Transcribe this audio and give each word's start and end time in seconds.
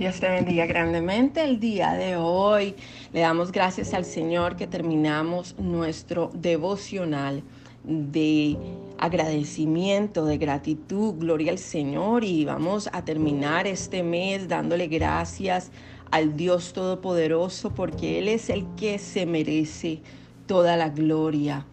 Dios 0.00 0.18
te 0.18 0.30
bendiga 0.30 0.64
grandemente 0.64 1.44
el 1.44 1.60
día 1.60 1.92
de 1.92 2.16
hoy. 2.16 2.74
Le 3.12 3.20
damos 3.20 3.52
gracias 3.52 3.92
al 3.92 4.06
Señor 4.06 4.56
que 4.56 4.66
terminamos 4.66 5.54
nuestro 5.58 6.30
devocional 6.32 7.42
de 7.84 8.56
agradecimiento, 8.96 10.24
de 10.24 10.38
gratitud, 10.38 11.16
gloria 11.18 11.52
al 11.52 11.58
Señor 11.58 12.24
y 12.24 12.46
vamos 12.46 12.88
a 12.94 13.04
terminar 13.04 13.66
este 13.66 14.02
mes 14.02 14.48
dándole 14.48 14.86
gracias 14.86 15.70
al 16.10 16.34
Dios 16.34 16.72
Todopoderoso 16.72 17.74
porque 17.74 18.20
Él 18.20 18.28
es 18.28 18.48
el 18.48 18.64
que 18.76 18.98
se 18.98 19.26
merece 19.26 20.00
toda 20.46 20.78
la 20.78 20.88
gloria. 20.88 21.66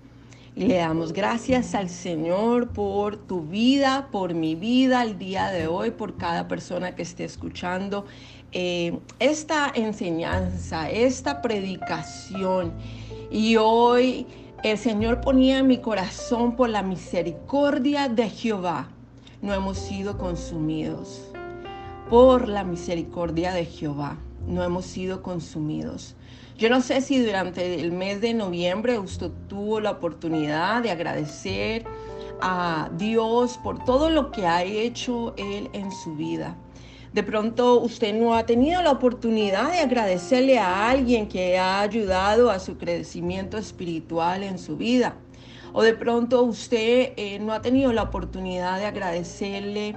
Le 0.57 0.77
damos 0.77 1.13
gracias 1.13 1.75
al 1.75 1.87
Señor 1.87 2.69
por 2.69 3.15
tu 3.15 3.41
vida, 3.41 4.07
por 4.11 4.33
mi 4.33 4.55
vida 4.55 5.03
el 5.03 5.20
día 5.20 5.49
de 5.49 5.67
hoy, 5.67 5.91
por 5.91 6.17
cada 6.17 6.48
persona 6.48 6.95
que 6.95 7.03
esté 7.03 7.25
escuchando 7.25 8.05
eh, 8.53 8.98
esta 9.20 9.71
enseñanza, 9.75 10.89
esta 10.89 11.43
predicación. 11.43 12.73
Y 13.29 13.57
hoy 13.57 14.25
el 14.63 14.79
Señor 14.79 15.21
ponía 15.21 15.59
en 15.59 15.67
mi 15.67 15.77
corazón 15.77 16.55
por 16.55 16.70
la 16.70 16.81
misericordia 16.81 18.09
de 18.09 18.27
Jehová. 18.27 18.87
No 19.43 19.53
hemos 19.53 19.77
sido 19.77 20.17
consumidos. 20.17 21.21
Por 22.09 22.48
la 22.48 22.63
misericordia 22.63 23.53
de 23.53 23.65
Jehová. 23.65 24.17
No 24.47 24.63
hemos 24.63 24.85
sido 24.85 25.21
consumidos. 25.21 26.15
Yo 26.57 26.69
no 26.69 26.81
sé 26.81 27.01
si 27.01 27.23
durante 27.23 27.79
el 27.79 27.91
mes 27.91 28.19
de 28.21 28.33
noviembre 28.33 28.97
usted 28.97 29.29
tuvo 29.47 29.79
la 29.79 29.91
oportunidad 29.91 30.81
de 30.81 30.89
agradecer 30.89 31.85
a 32.41 32.89
Dios 32.97 33.59
por 33.61 33.83
todo 33.83 34.09
lo 34.09 34.31
que 34.31 34.47
ha 34.47 34.63
hecho 34.63 35.35
Él 35.37 35.70
en 35.73 35.91
su 35.91 36.15
vida. 36.15 36.55
De 37.13 37.23
pronto 37.23 37.79
usted 37.79 38.13
no 38.13 38.35
ha 38.35 38.45
tenido 38.45 38.81
la 38.81 38.91
oportunidad 38.91 39.71
de 39.71 39.79
agradecerle 39.79 40.59
a 40.59 40.89
alguien 40.89 41.27
que 41.27 41.57
ha 41.57 41.82
ayudado 41.82 42.49
a 42.49 42.59
su 42.59 42.77
crecimiento 42.77 43.57
espiritual 43.57 44.43
en 44.43 44.57
su 44.57 44.77
vida. 44.77 45.15
O 45.73 45.84
de 45.84 45.93
pronto 45.93 46.41
usted 46.43 47.13
eh, 47.17 47.39
no 47.39 47.54
ha 47.54 47.61
tenido 47.61 47.93
la 47.93 48.04
oportunidad 48.04 48.79
de 48.79 48.85
agradecerle 48.85 49.95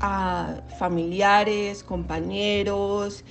a 0.00 0.60
familiares, 0.78 1.82
compañeros, 1.82 3.24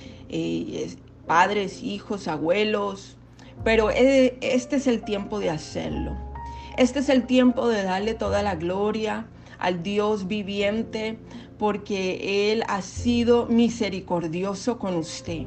padres, 1.26 1.82
hijos, 1.82 2.28
abuelos, 2.28 3.16
pero 3.62 3.90
e, 3.90 4.38
este 4.40 4.76
es 4.76 4.86
el 4.86 5.02
tiempo 5.02 5.38
de 5.38 5.50
hacerlo. 5.50 6.16
Este 6.76 6.98
es 6.98 7.08
el 7.08 7.26
tiempo 7.26 7.68
de 7.68 7.82
darle 7.82 8.14
toda 8.14 8.42
la 8.42 8.56
gloria 8.56 9.26
al 9.58 9.82
Dios 9.82 10.26
viviente, 10.26 11.18
porque 11.58 12.52
Él 12.52 12.64
ha 12.68 12.82
sido 12.82 13.46
misericordioso 13.46 14.78
con 14.78 14.96
usted. 14.96 15.46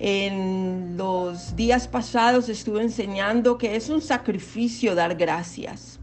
En 0.00 0.96
los 0.96 1.56
días 1.56 1.88
pasados 1.88 2.48
estuve 2.48 2.82
enseñando 2.82 3.58
que 3.58 3.76
es 3.76 3.88
un 3.88 4.00
sacrificio 4.00 4.94
dar 4.94 5.16
gracias. 5.16 5.97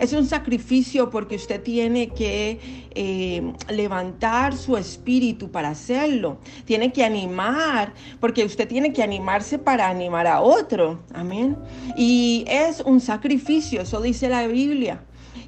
Es 0.00 0.14
un 0.14 0.26
sacrificio 0.26 1.10
porque 1.10 1.36
usted 1.36 1.62
tiene 1.62 2.08
que 2.08 2.58
eh, 2.94 3.52
levantar 3.68 4.56
su 4.56 4.78
espíritu 4.78 5.50
para 5.50 5.68
hacerlo. 5.68 6.38
Tiene 6.64 6.90
que 6.90 7.04
animar, 7.04 7.92
porque 8.18 8.42
usted 8.44 8.66
tiene 8.66 8.94
que 8.94 9.02
animarse 9.02 9.58
para 9.58 9.90
animar 9.90 10.26
a 10.26 10.40
otro. 10.40 11.00
Amén. 11.12 11.54
Y 11.98 12.46
es 12.48 12.80
un 12.80 12.98
sacrificio, 13.00 13.82
eso 13.82 14.00
dice 14.00 14.30
la 14.30 14.46
Biblia 14.46 15.04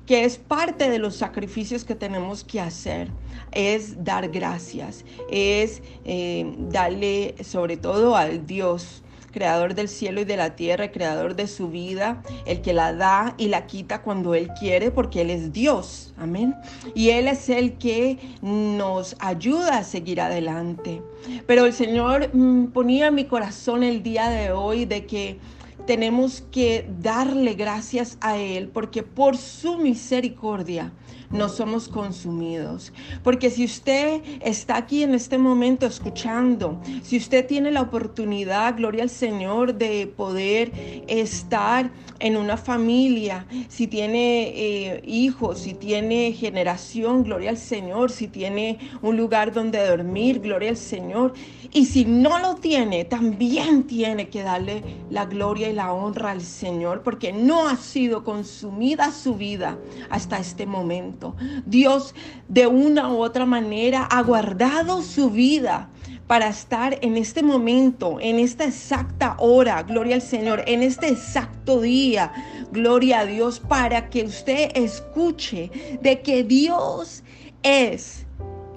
que 0.07 0.25
es 0.25 0.37
parte 0.37 0.91
de 0.91 0.99
los 0.99 1.17
sacrificios 1.17 1.85
que 1.85 1.95
tenemos 1.95 2.43
que 2.43 2.61
hacer, 2.61 3.09
es 3.53 4.03
dar 4.03 4.29
gracias, 4.31 5.05
es 5.31 5.81
eh, 6.05 6.55
darle 6.71 7.37
sobre 7.45 7.77
todo 7.77 8.17
al 8.17 8.45
Dios 8.47 9.02
creador 9.33 9.75
del 9.75 9.89
cielo 9.89 10.21
y 10.21 10.25
de 10.25 10.37
la 10.37 10.55
tierra, 10.55 10.93
creador 10.93 11.35
de 11.35 11.49
su 11.49 11.69
vida, 11.69 12.23
el 12.47 12.61
que 12.61 12.73
la 12.73 12.93
da 12.93 13.35
y 13.39 13.49
la 13.49 13.67
quita 13.67 14.03
cuando 14.03 14.35
Él 14.35 14.49
quiere, 14.59 14.91
porque 14.91 15.23
Él 15.23 15.31
es 15.31 15.53
Dios. 15.53 16.15
Amén. 16.17 16.55
Y 16.95 17.11
Él 17.11 17.27
es 17.27 17.49
el 17.49 17.79
que 17.79 18.19
nos 18.43 19.17
ayuda 19.19 19.79
a 19.79 19.85
seguir 19.85 20.21
adelante. 20.21 21.03
Pero 21.47 21.67
el 21.67 21.73
Señor 21.73 22.31
mm, 22.33 22.67
ponía 22.67 23.09
en 23.09 23.15
mi 23.15 23.25
corazón 23.25 23.83
el 23.83 24.03
día 24.03 24.29
de 24.29 24.53
hoy 24.53 24.85
de 24.85 25.07
que 25.07 25.39
tenemos 25.87 26.43
que 26.51 26.89
darle 27.01 27.55
gracias 27.55 28.19
a 28.21 28.37
Él 28.37 28.69
porque 28.69 29.03
por 29.03 29.37
su 29.37 29.79
misericordia 29.79 30.93
no 31.33 31.49
somos 31.49 31.89
consumidos. 31.89 32.93
Porque 33.23 33.51
si 33.51 33.65
usted 33.65 34.23
está 34.43 34.77
aquí 34.77 35.03
en 35.03 35.15
este 35.15 35.39
momento 35.39 35.87
escuchando, 35.87 36.81
si 37.03 37.17
usted 37.17 37.47
tiene 37.47 37.71
la 37.71 37.83
oportunidad, 37.83 38.77
gloria 38.77 39.03
al 39.03 39.11
Señor, 39.11 39.75
de 39.75 40.07
poder 40.07 40.73
estar 41.09 41.91
en 42.21 42.37
una 42.37 42.57
familia, 42.57 43.47
si 43.69 43.87
tiene 43.89 44.53
eh, 44.55 45.03
hijos, 45.05 45.61
si 45.61 45.75
tiene 45.75 46.33
generación, 46.33 47.25
gloria 47.25 47.51
al 47.51 47.59
Señor, 47.59 48.13
si 48.13 48.29
tiene 48.29 48.79
un 49.01 49.17
lugar 49.17 49.53
donde 49.53 49.85
dormir, 49.85 50.41
gloria 50.41 50.71
al 50.71 50.77
Señor. 50.77 51.33
Y 51.73 51.87
si 51.87 52.05
no 52.05 52.39
lo 52.39 52.57
tiene, 52.57 53.05
también 53.05 53.85
tiene 53.85 54.29
que 54.29 54.43
darle 54.43 54.83
la 55.11 55.25
gloria 55.25 55.69
la 55.73 55.93
honra 55.93 56.31
al 56.31 56.43
Señor, 56.43 57.03
porque 57.03 57.33
no 57.33 57.69
ha 57.69 57.77
sido 57.77 58.25
consumida 58.25 59.11
su 59.11 59.35
vida 59.35 59.79
hasta 60.11 60.39
este 60.39 60.67
momento. 60.67 61.35
Dios 61.67 62.15
de 62.49 62.67
una 62.67 63.13
u 63.13 63.23
otra 63.23 63.47
manera 63.47 64.05
ha 64.05 64.23
guardado 64.23 65.03
su 65.03 65.31
vida 65.31 65.89
para 66.27 66.49
estar 66.49 66.99
en 67.03 67.17
este 67.17 67.43
momento, 67.43 68.19
en 68.21 68.39
esta 68.39 68.65
exacta 68.65 69.37
hora, 69.39 69.83
gloria 69.83 70.15
al 70.15 70.23
Señor, 70.23 70.63
en 70.67 70.83
este 70.83 71.09
exacto 71.09 71.81
día, 71.81 72.33
gloria 72.71 73.21
a 73.21 73.27
Dios, 73.27 73.61
para 73.61 74.09
que 74.09 74.25
usted 74.25 74.71
escuche 74.75 75.71
de 76.01 76.23
que 76.23 76.43
Dios 76.45 77.23
es 77.63 78.25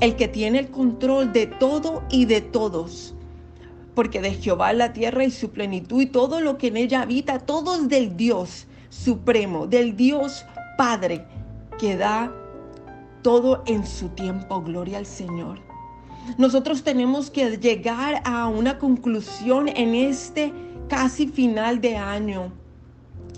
el 0.01 0.15
que 0.15 0.27
tiene 0.27 0.59
el 0.59 0.69
control 0.69 1.31
de 1.31 1.47
todo 1.47 2.03
y 2.09 2.25
de 2.25 2.41
todos. 2.41 3.14
Porque 3.95 4.21
de 4.21 4.33
Jehová 4.33 4.73
la 4.73 4.93
tierra 4.93 5.23
y 5.23 5.31
su 5.31 5.49
plenitud 5.49 6.01
y 6.01 6.05
todo 6.05 6.41
lo 6.41 6.57
que 6.57 6.67
en 6.67 6.77
ella 6.77 7.01
habita, 7.01 7.39
todo 7.39 7.75
es 7.75 7.89
del 7.89 8.17
Dios 8.17 8.67
supremo, 8.89 9.67
del 9.67 9.95
Dios 9.95 10.45
Padre, 10.77 11.25
que 11.79 11.95
da 11.95 12.31
todo 13.21 13.63
en 13.65 13.85
su 13.87 14.09
tiempo. 14.09 14.61
Gloria 14.61 14.97
al 14.97 15.05
Señor. 15.05 15.59
Nosotros 16.37 16.83
tenemos 16.83 17.29
que 17.29 17.57
llegar 17.57 18.21
a 18.25 18.47
una 18.47 18.77
conclusión 18.79 19.67
en 19.67 19.95
este 19.95 20.51
casi 20.89 21.27
final 21.27 21.81
de 21.81 21.97
año, 21.97 22.51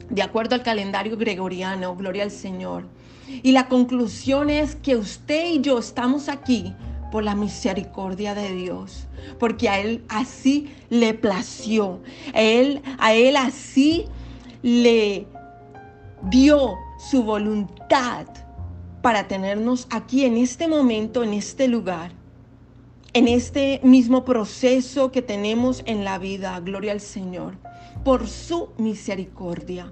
de 0.09 0.21
acuerdo 0.21 0.55
al 0.55 0.63
calendario 0.63 1.17
gregoriano. 1.17 1.95
Gloria 1.95 2.23
al 2.23 2.31
Señor. 2.31 2.85
Y 3.27 3.51
la 3.51 3.67
conclusión 3.67 4.49
es 4.49 4.75
que 4.75 4.95
usted 4.95 5.51
y 5.51 5.61
yo 5.61 5.79
estamos 5.79 6.29
aquí 6.29 6.73
por 7.11 7.23
la 7.23 7.35
misericordia 7.35 8.35
de 8.35 8.53
Dios, 8.53 9.07
porque 9.39 9.69
a 9.69 9.79
Él 9.79 10.03
así 10.09 10.73
le 10.89 11.13
plació, 11.13 11.99
a 12.33 12.41
Él, 12.41 12.81
a 12.99 13.13
Él 13.13 13.35
así 13.37 14.05
le 14.61 15.27
dio 16.23 16.75
su 16.97 17.23
voluntad 17.23 18.27
para 19.01 19.27
tenernos 19.27 19.87
aquí 19.89 20.25
en 20.25 20.37
este 20.37 20.67
momento, 20.67 21.23
en 21.23 21.33
este 21.33 21.67
lugar, 21.67 22.11
en 23.13 23.27
este 23.27 23.79
mismo 23.83 24.25
proceso 24.25 25.11
que 25.11 25.21
tenemos 25.21 25.83
en 25.85 26.03
la 26.03 26.17
vida. 26.17 26.59
Gloria 26.59 26.91
al 26.91 27.01
Señor, 27.01 27.55
por 28.03 28.27
su 28.27 28.69
misericordia. 28.77 29.91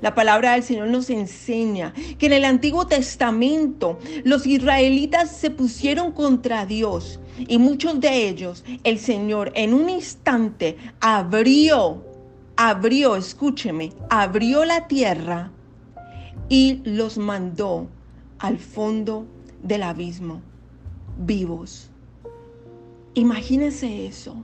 La 0.00 0.14
palabra 0.14 0.52
del 0.52 0.62
Señor 0.62 0.88
nos 0.88 1.10
enseña 1.10 1.92
que 2.18 2.26
en 2.26 2.32
el 2.32 2.44
Antiguo 2.44 2.86
Testamento 2.86 3.98
los 4.24 4.46
israelitas 4.46 5.30
se 5.30 5.50
pusieron 5.50 6.12
contra 6.12 6.66
Dios 6.66 7.20
y 7.38 7.58
muchos 7.58 8.00
de 8.00 8.28
ellos 8.28 8.64
el 8.84 8.98
Señor 8.98 9.52
en 9.54 9.74
un 9.74 9.88
instante 9.88 10.76
abrió, 11.00 12.04
abrió, 12.56 13.16
escúcheme, 13.16 13.92
abrió 14.10 14.64
la 14.64 14.86
tierra 14.86 15.50
y 16.48 16.80
los 16.84 17.18
mandó 17.18 17.88
al 18.38 18.58
fondo 18.58 19.26
del 19.62 19.82
abismo, 19.84 20.42
vivos. 21.16 21.90
Imagínense 23.14 24.06
eso. 24.06 24.36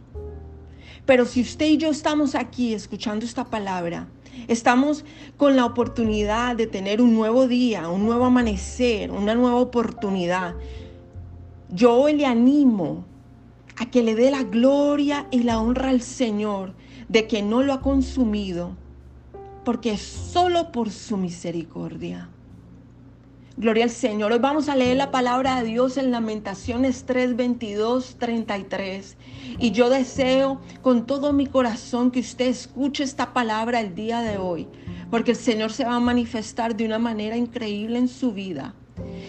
Pero 1.07 1.25
si 1.25 1.41
usted 1.41 1.67
y 1.67 1.79
yo 1.79 1.91
estamos 1.91 2.35
aquí 2.35 2.75
escuchando 2.75 3.25
esta 3.25 3.45
palabra, 3.45 4.09
estamos 4.49 5.05
con 5.37 5.57
la 5.57 5.65
oportunidad 5.65 6.57
de 6.57 6.67
tener 6.67 7.01
un 7.01 7.15
nuevo 7.15 7.47
día, 7.47 7.89
un 7.89 8.05
nuevo 8.05 8.25
amanecer, 8.25 9.11
una 9.11 9.35
nueva 9.35 9.57
oportunidad. 9.57 10.55
Yo 11.71 11.95
hoy 11.95 12.15
le 12.15 12.27
animo 12.27 13.05
a 13.77 13.91
que 13.91 14.03
le 14.03 14.15
dé 14.15 14.31
la 14.31 14.43
gloria 14.43 15.27
y 15.31 15.43
la 15.43 15.61
honra 15.61 15.91
al 15.91 16.03
Señor 16.03 16.75
de 17.09 17.27
que 17.27 17.43
no 17.43 17.63
lo 17.63 17.73
ha 17.73 17.81
consumido, 17.81 18.77
porque 19.65 19.93
es 19.93 20.03
solo 20.03 20.73
por 20.73 20.91
su 20.91 21.17
misericordia. 21.17 22.29
Gloria 23.59 23.83
al 23.83 23.91
Señor. 23.91 24.31
Hoy 24.31 24.39
vamos 24.39 24.69
a 24.69 24.77
leer 24.77 24.97
la 24.97 25.11
palabra 25.11 25.57
de 25.61 25.67
Dios 25.67 25.97
en 25.97 26.13
Lamentaciones 26.13 27.03
3, 27.07 27.35
22, 27.35 28.15
33. 28.17 29.17
Y 29.59 29.73
yo 29.73 29.91
deseo 29.91 30.61
con 30.81 31.07
todo 31.07 31.33
mi 31.33 31.49
corazón 31.49 32.13
que 32.13 32.21
usted 32.21 32.47
escuche 32.47 33.03
esta 33.03 33.33
palabra 33.33 33.81
el 33.81 33.97
día 33.97 34.21
de 34.21 34.39
hoy, 34.39 34.69
porque 35.11 35.33
el 35.33 35.37
Señor 35.37 35.73
se 35.73 35.85
va 35.85 35.97
a 35.97 36.01
manifestar 36.01 36.77
de 36.77 36.85
una 36.85 37.01
manera 37.01 37.37
increíble 37.37 37.99
en 37.99 38.07
su 38.07 38.33
vida. 38.33 38.77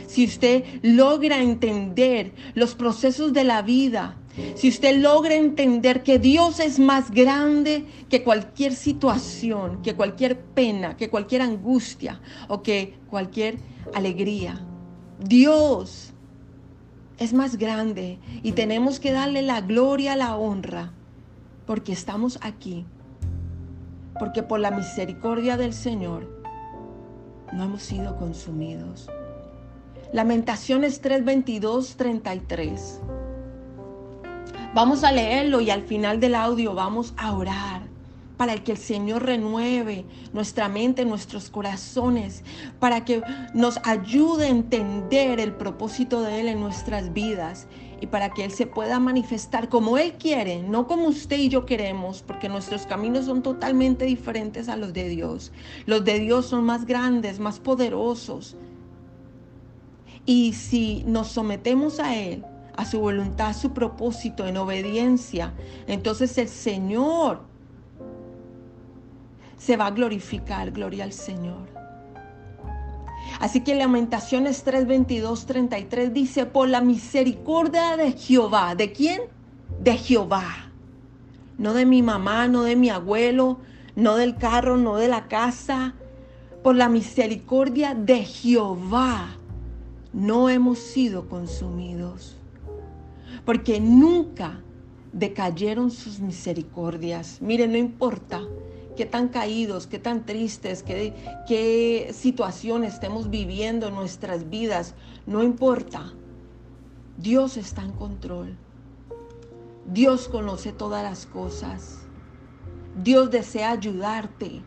Si 0.07 0.25
usted 0.25 0.63
logra 0.81 1.41
entender 1.41 2.33
los 2.55 2.75
procesos 2.75 3.33
de 3.33 3.43
la 3.43 3.61
vida, 3.61 4.17
si 4.55 4.69
usted 4.69 4.97
logra 4.99 5.35
entender 5.35 6.03
que 6.03 6.19
Dios 6.19 6.59
es 6.59 6.79
más 6.79 7.11
grande 7.11 7.85
que 8.09 8.23
cualquier 8.23 8.73
situación, 8.73 9.81
que 9.81 9.95
cualquier 9.95 10.39
pena, 10.39 10.97
que 10.97 11.09
cualquier 11.09 11.41
angustia 11.41 12.21
o 12.47 12.61
que 12.61 12.95
cualquier 13.09 13.57
alegría. 13.93 14.65
Dios 15.19 16.13
es 17.17 17.33
más 17.33 17.57
grande 17.57 18.19
y 18.43 18.53
tenemos 18.53 18.99
que 18.99 19.11
darle 19.11 19.41
la 19.41 19.61
gloria, 19.61 20.15
la 20.15 20.37
honra, 20.37 20.93
porque 21.65 21.91
estamos 21.91 22.39
aquí, 22.41 22.85
porque 24.17 24.41
por 24.41 24.59
la 24.59 24.71
misericordia 24.71 25.57
del 25.57 25.73
Señor 25.73 26.27
no 27.51 27.63
hemos 27.63 27.83
sido 27.83 28.15
consumidos. 28.17 29.09
Lamentaciones 30.11 31.01
3, 31.01 31.23
22, 31.23 31.95
33. 31.95 32.99
Vamos 34.73 35.03
a 35.03 35.11
leerlo 35.11 35.61
y 35.61 35.69
al 35.69 35.83
final 35.83 36.19
del 36.19 36.33
audio 36.33 36.73
vamos 36.73 37.13
a 37.15 37.31
orar 37.35 37.83
para 38.35 38.55
que 38.55 38.71
el 38.71 38.79
Señor 38.79 39.23
renueve 39.23 40.05
nuestra 40.33 40.67
mente, 40.67 41.05
nuestros 41.05 41.51
corazones, 41.51 42.43
para 42.79 43.05
que 43.05 43.21
nos 43.53 43.79
ayude 43.83 44.45
a 44.47 44.49
entender 44.49 45.39
el 45.39 45.53
propósito 45.53 46.23
de 46.23 46.41
Él 46.41 46.47
en 46.47 46.59
nuestras 46.59 47.13
vidas 47.13 47.67
y 48.01 48.07
para 48.07 48.33
que 48.33 48.45
Él 48.45 48.51
se 48.51 48.65
pueda 48.65 48.99
manifestar 48.99 49.69
como 49.69 49.99
Él 49.99 50.13
quiere, 50.13 50.63
no 50.63 50.87
como 50.87 51.07
usted 51.07 51.37
y 51.37 51.49
yo 51.49 51.67
queremos, 51.67 52.23
porque 52.23 52.49
nuestros 52.49 52.87
caminos 52.87 53.25
son 53.25 53.43
totalmente 53.43 54.05
diferentes 54.05 54.69
a 54.69 54.75
los 54.75 54.91
de 54.91 55.07
Dios. 55.07 55.51
Los 55.85 56.03
de 56.03 56.17
Dios 56.17 56.47
son 56.47 56.63
más 56.63 56.85
grandes, 56.85 57.39
más 57.39 57.59
poderosos. 57.59 58.57
Y 60.29 60.53
si 60.53 61.03
nos 61.07 61.29
sometemos 61.29 61.99
a 61.99 62.15
Él, 62.15 62.45
a 62.77 62.85
su 62.85 62.99
voluntad, 62.99 63.47
a 63.47 63.53
su 63.55 63.73
propósito, 63.73 64.45
en 64.45 64.57
obediencia, 64.57 65.55
entonces 65.87 66.37
el 66.37 66.49
Señor 66.49 67.41
se 69.57 69.75
va 69.75 69.87
a 69.87 69.89
glorificar, 69.89 70.69
gloria 70.69 71.05
al 71.05 71.13
Señor. 71.13 71.67
Así 73.39 73.61
que 73.61 73.73
Lamentaciones 73.73 74.61
3, 74.61 74.85
22, 74.85 75.47
33 75.47 76.13
dice, 76.13 76.45
por 76.45 76.69
la 76.69 76.81
misericordia 76.81 77.97
de 77.97 78.11
Jehová, 78.11 78.75
¿de 78.75 78.91
quién? 78.91 79.21
De 79.79 79.97
Jehová. 79.97 80.69
No 81.57 81.73
de 81.73 81.87
mi 81.87 82.03
mamá, 82.03 82.47
no 82.47 82.61
de 82.61 82.75
mi 82.75 82.91
abuelo, 82.91 83.61
no 83.95 84.15
del 84.15 84.37
carro, 84.37 84.77
no 84.77 84.95
de 84.97 85.07
la 85.07 85.27
casa. 85.27 85.95
Por 86.61 86.75
la 86.75 86.87
misericordia 86.87 87.95
de 87.95 88.25
Jehová 88.25 89.38
no 90.13 90.49
hemos 90.49 90.79
sido 90.79 91.27
consumidos. 91.27 92.37
Porque 93.45 93.79
nunca 93.79 94.61
decayeron 95.13 95.91
sus 95.91 96.19
misericordias. 96.19 97.41
Mire, 97.41 97.67
no 97.67 97.77
importa 97.77 98.41
qué 98.95 99.05
tan 99.05 99.29
caídos, 99.29 99.87
qué 99.87 99.99
tan 99.99 100.25
tristes, 100.25 100.83
qué, 100.83 101.13
qué 101.47 102.11
situaciones 102.13 102.95
estemos 102.95 103.29
viviendo 103.29 103.87
en 103.87 103.95
nuestras 103.95 104.49
vidas, 104.49 104.93
no 105.25 105.43
importa. 105.43 106.13
Dios 107.17 107.57
está 107.57 107.83
en 107.83 107.91
control. 107.91 108.57
Dios 109.85 110.27
conoce 110.27 110.71
todas 110.71 111.03
las 111.03 111.25
cosas. 111.25 111.99
Dios 113.01 113.31
desea 113.31 113.71
ayudarte. 113.71 114.61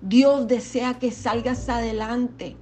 Dios 0.00 0.48
desea 0.48 0.98
que 0.98 1.10
salgas 1.10 1.68
adelante. 1.68 2.56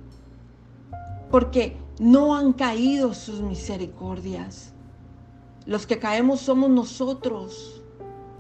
Porque 1.30 1.76
no 1.98 2.36
han 2.36 2.52
caído 2.52 3.14
sus 3.14 3.40
misericordias. 3.40 4.72
Los 5.66 5.86
que 5.86 5.98
caemos 5.98 6.40
somos 6.40 6.70
nosotros, 6.70 7.82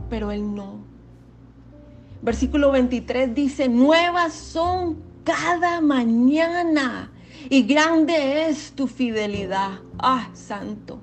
pero 0.08 0.30
Él 0.30 0.54
no. 0.54 0.78
Versículo 2.22 2.72
23 2.72 3.34
dice, 3.34 3.68
nuevas 3.68 4.32
son 4.32 5.02
cada 5.24 5.80
mañana 5.80 7.12
y 7.50 7.62
grande 7.62 8.48
es 8.48 8.72
tu 8.72 8.86
fidelidad. 8.86 9.80
Ah, 9.98 10.28
santo. 10.32 11.00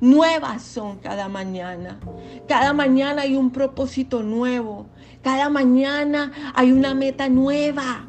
Nuevas 0.00 0.62
son 0.62 0.98
cada 0.98 1.28
mañana. 1.28 1.98
Cada 2.46 2.72
mañana 2.72 3.22
hay 3.22 3.36
un 3.36 3.50
propósito 3.50 4.22
nuevo. 4.22 4.86
Cada 5.22 5.48
mañana 5.48 6.32
hay 6.54 6.70
una 6.72 6.94
meta 6.94 7.28
nueva 7.28 8.08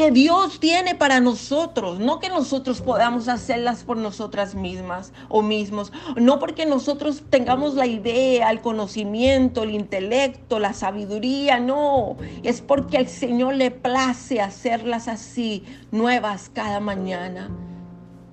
que 0.00 0.10
Dios 0.10 0.60
tiene 0.60 0.94
para 0.94 1.20
nosotros, 1.20 1.98
no 1.98 2.20
que 2.20 2.30
nosotros 2.30 2.80
podamos 2.80 3.28
hacerlas 3.28 3.84
por 3.84 3.98
nosotras 3.98 4.54
mismas 4.54 5.12
o 5.28 5.42
mismos, 5.42 5.92
no 6.16 6.38
porque 6.38 6.64
nosotros 6.64 7.22
tengamos 7.28 7.74
la 7.74 7.84
idea, 7.84 8.50
el 8.50 8.62
conocimiento, 8.62 9.62
el 9.62 9.72
intelecto, 9.72 10.58
la 10.58 10.72
sabiduría, 10.72 11.60
no, 11.60 12.16
es 12.42 12.62
porque 12.62 12.96
el 12.96 13.08
Señor 13.08 13.56
le 13.56 13.70
place 13.70 14.40
hacerlas 14.40 15.06
así, 15.06 15.64
nuevas 15.90 16.48
cada 16.48 16.80
mañana. 16.80 17.50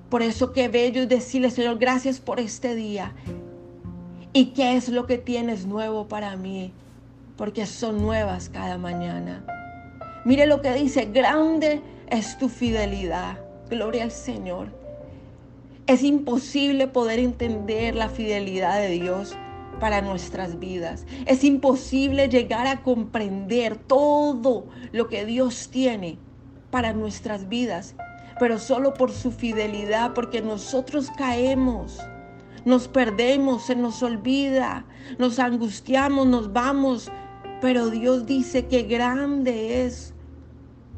Por 0.10 0.22
eso 0.22 0.54
qué 0.54 0.70
bello 0.70 1.06
decirle, 1.06 1.52
Señor, 1.52 1.80
gracias 1.80 2.22
por 2.22 2.40
este 2.40 2.76
día. 2.76 3.12
¿Y 4.32 4.54
qué 4.54 4.78
es 4.78 4.88
lo 4.88 5.06
que 5.06 5.18
tienes 5.18 5.66
nuevo 5.66 6.08
para 6.08 6.38
mí? 6.38 6.72
Porque 7.36 7.66
son 7.66 8.02
nuevas 8.02 8.48
cada 8.48 8.78
mañana. 8.78 9.57
Mire 10.26 10.46
lo 10.46 10.62
que 10.62 10.74
dice, 10.74 11.06
grande 11.06 11.82
es 12.10 12.38
tu 12.38 12.50
fidelidad. 12.50 13.40
Gloria 13.70 14.04
al 14.04 14.12
Señor. 14.12 14.70
Es 15.88 16.04
imposible 16.04 16.88
poder 16.88 17.20
entender 17.20 17.96
la 17.96 18.10
fidelidad 18.10 18.80
de 18.80 18.90
Dios 18.90 19.36
para 19.80 20.02
nuestras 20.02 20.60
vidas. 20.60 21.06
Es 21.26 21.44
imposible 21.44 22.28
llegar 22.30 22.68
a 22.68 22.82
comprender 22.82 23.78
todo 23.78 24.66
lo 24.92 25.08
que 25.08 25.26
Dios 25.26 25.70
tiene 25.70 26.18
para 26.72 26.94
nuestras 26.94 27.48
vidas, 27.48 27.96
pero 28.40 28.60
solo 28.60 28.94
por 28.94 29.12
su 29.12 29.32
fidelidad, 29.32 30.14
porque 30.14 30.42
nosotros 30.42 31.10
caemos, 31.18 32.00
nos 32.66 32.88
perdemos, 32.88 33.66
se 33.66 33.76
nos 33.76 34.04
olvida, 34.04 34.86
nos 35.18 35.40
angustiamos, 35.40 36.28
nos 36.28 36.52
vamos, 36.52 37.10
pero 37.62 37.90
Dios 37.90 38.26
dice 38.26 38.68
que 38.68 38.84
grande 38.84 39.86
es 39.86 40.14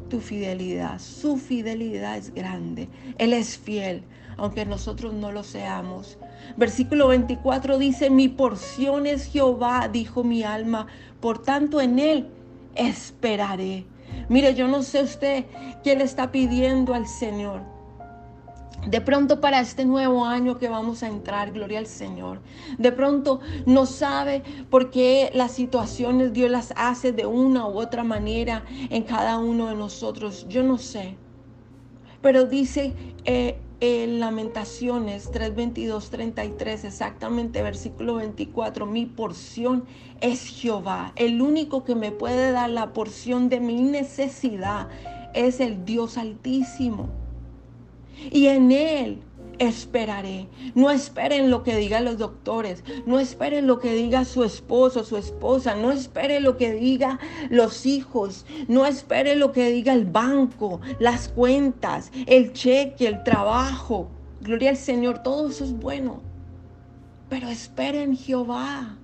tu 0.10 0.20
fidelidad. 0.20 1.00
Su 1.00 1.38
fidelidad 1.38 2.18
es 2.18 2.34
grande. 2.34 2.90
Él 3.18 3.34
es 3.34 3.58
fiel, 3.58 4.04
aunque 4.38 4.66
nosotros 4.66 5.14
no 5.14 5.32
lo 5.32 5.44
seamos. 5.44 6.18
Versículo 6.58 7.08
24 7.08 7.78
dice, 7.78 8.10
mi 8.10 8.28
porción 8.28 9.06
es 9.06 9.26
Jehová, 9.26 9.88
dijo 9.88 10.24
mi 10.24 10.44
alma, 10.44 10.88
por 11.22 11.42
tanto 11.42 11.80
en 11.80 12.00
Él 12.00 12.28
esperaré. 12.76 13.86
Mire, 14.28 14.56
yo 14.56 14.68
no 14.68 14.84
sé 14.84 15.04
usted 15.04 15.46
qué 15.84 15.96
le 15.96 16.04
está 16.04 16.32
pidiendo 16.32 16.94
al 16.94 17.08
Señor. 17.08 17.62
De 18.88 19.02
pronto 19.02 19.42
para 19.42 19.60
este 19.60 19.84
nuevo 19.84 20.26
año 20.26 20.58
que 20.58 20.70
vamos 20.70 21.04
a 21.04 21.08
entrar, 21.08 21.52
gloria 21.52 21.80
al 21.80 21.88
Señor. 21.88 22.40
De 22.78 22.92
pronto 22.92 23.42
no 23.66 23.86
sabe 23.86 24.42
por 24.70 24.90
qué 24.90 25.32
las 25.34 25.52
situaciones 25.52 26.32
Dios 26.34 26.50
las 26.50 26.74
hace 26.78 27.12
de 27.12 27.26
una 27.26 27.68
u 27.68 27.78
otra 27.78 28.04
manera 28.04 28.64
en 28.90 29.04
cada 29.04 29.38
uno 29.38 29.68
de 29.68 29.76
nosotros. 29.76 30.48
Yo 30.48 30.64
no 30.64 30.78
sé. 30.78 31.16
Pero 32.22 32.46
dice 32.46 32.94
eh, 33.26 33.60
en 33.82 34.20
Lamentaciones 34.20 35.30
3, 35.32 35.56
22, 35.56 36.10
33, 36.10 36.86
exactamente 36.86 37.62
versículo 37.62 38.16
24, 38.16 38.86
mi 38.86 39.06
porción 39.06 39.84
es 40.22 40.46
Jehová. 40.48 41.12
El 41.18 41.42
único 41.42 41.84
que 41.84 41.96
me 41.96 42.12
puede 42.12 42.52
dar 42.52 42.70
la 42.70 42.94
porción 42.94 43.50
de 43.50 43.60
mi 43.60 43.82
necesidad 43.82 44.88
es 45.34 45.60
el 45.60 45.86
Dios 45.86 46.18
altísimo 46.18 47.10
y 48.32 48.48
en 48.48 48.72
Él 48.72 49.22
esperaré. 49.60 50.48
No 50.74 50.90
esperen 50.90 51.52
lo 51.52 51.64
que 51.64 51.76
digan 51.76 52.06
los 52.06 52.18
doctores, 52.18 52.84
no 53.06 53.20
esperen 53.20 53.68
lo 53.68 53.80
que 53.80 53.94
diga 53.94 54.26
su 54.26 54.44
esposo, 54.44 55.04
su 55.04 55.18
esposa, 55.18 55.76
no 55.76 55.92
esperen 55.92 56.44
lo 56.44 56.58
que 56.58 56.74
diga 56.74 57.20
los 57.50 57.86
hijos, 57.86 58.46
no 58.68 58.86
esperen 58.86 59.40
lo 59.40 59.52
que 59.52 59.70
diga 59.70 59.94
el 59.94 60.06
banco, 60.06 60.80
las 61.00 61.28
cuentas, 61.28 62.12
el 62.26 62.54
cheque, 62.54 63.08
el 63.08 63.24
trabajo. 63.24 64.10
Gloria 64.42 64.72
al 64.72 64.78
Señor, 64.78 65.20
todo 65.20 65.50
eso 65.50 65.66
es 65.66 65.74
bueno. 65.74 66.22
Pero 67.30 67.50
esperen 67.50 68.16
Jehová. 68.16 68.98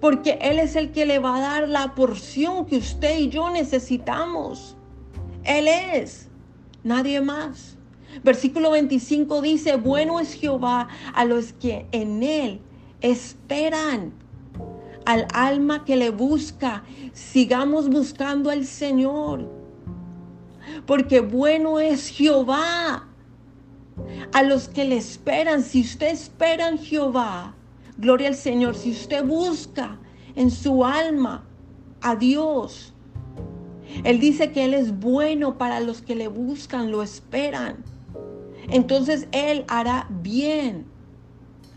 Porque 0.00 0.38
Él 0.40 0.58
es 0.58 0.76
el 0.76 0.92
que 0.92 1.06
le 1.06 1.18
va 1.18 1.36
a 1.36 1.40
dar 1.40 1.68
la 1.68 1.94
porción 1.94 2.66
que 2.66 2.76
usted 2.76 3.18
y 3.18 3.28
yo 3.28 3.50
necesitamos. 3.50 4.76
Él 5.42 5.66
es. 5.68 6.28
nadie 6.84 7.20
más. 7.20 7.79
Versículo 8.22 8.72
25 8.72 9.40
dice, 9.40 9.76
bueno 9.76 10.20
es 10.20 10.34
Jehová 10.34 10.88
a 11.14 11.24
los 11.24 11.52
que 11.52 11.86
en 11.92 12.22
él 12.22 12.60
esperan, 13.00 14.12
al 15.06 15.26
alma 15.32 15.84
que 15.84 15.96
le 15.96 16.10
busca. 16.10 16.84
Sigamos 17.12 17.88
buscando 17.88 18.50
al 18.50 18.66
Señor, 18.66 19.48
porque 20.86 21.20
bueno 21.20 21.80
es 21.80 22.08
Jehová 22.08 23.08
a 24.32 24.42
los 24.42 24.68
que 24.68 24.84
le 24.84 24.96
esperan. 24.96 25.62
Si 25.62 25.80
usted 25.80 26.08
espera 26.08 26.68
en 26.68 26.78
Jehová, 26.78 27.54
gloria 27.96 28.28
al 28.28 28.36
Señor, 28.36 28.74
si 28.74 28.90
usted 28.90 29.24
busca 29.24 29.98
en 30.36 30.50
su 30.50 30.84
alma 30.84 31.44
a 32.02 32.16
Dios, 32.16 32.92
Él 34.04 34.20
dice 34.20 34.52
que 34.52 34.64
Él 34.64 34.74
es 34.74 34.98
bueno 34.98 35.58
para 35.58 35.80
los 35.80 36.02
que 36.02 36.14
le 36.14 36.28
buscan, 36.28 36.90
lo 36.90 37.02
esperan. 37.02 37.84
Entonces 38.70 39.28
Él 39.32 39.64
hará 39.68 40.06
bien 40.08 40.86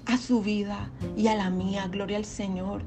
a 0.06 0.18
su 0.18 0.42
vida 0.42 0.90
y 1.16 1.28
a 1.28 1.36
la 1.36 1.50
mía, 1.50 1.88
gloria 1.90 2.18
al 2.18 2.26
Señor. 2.26 2.84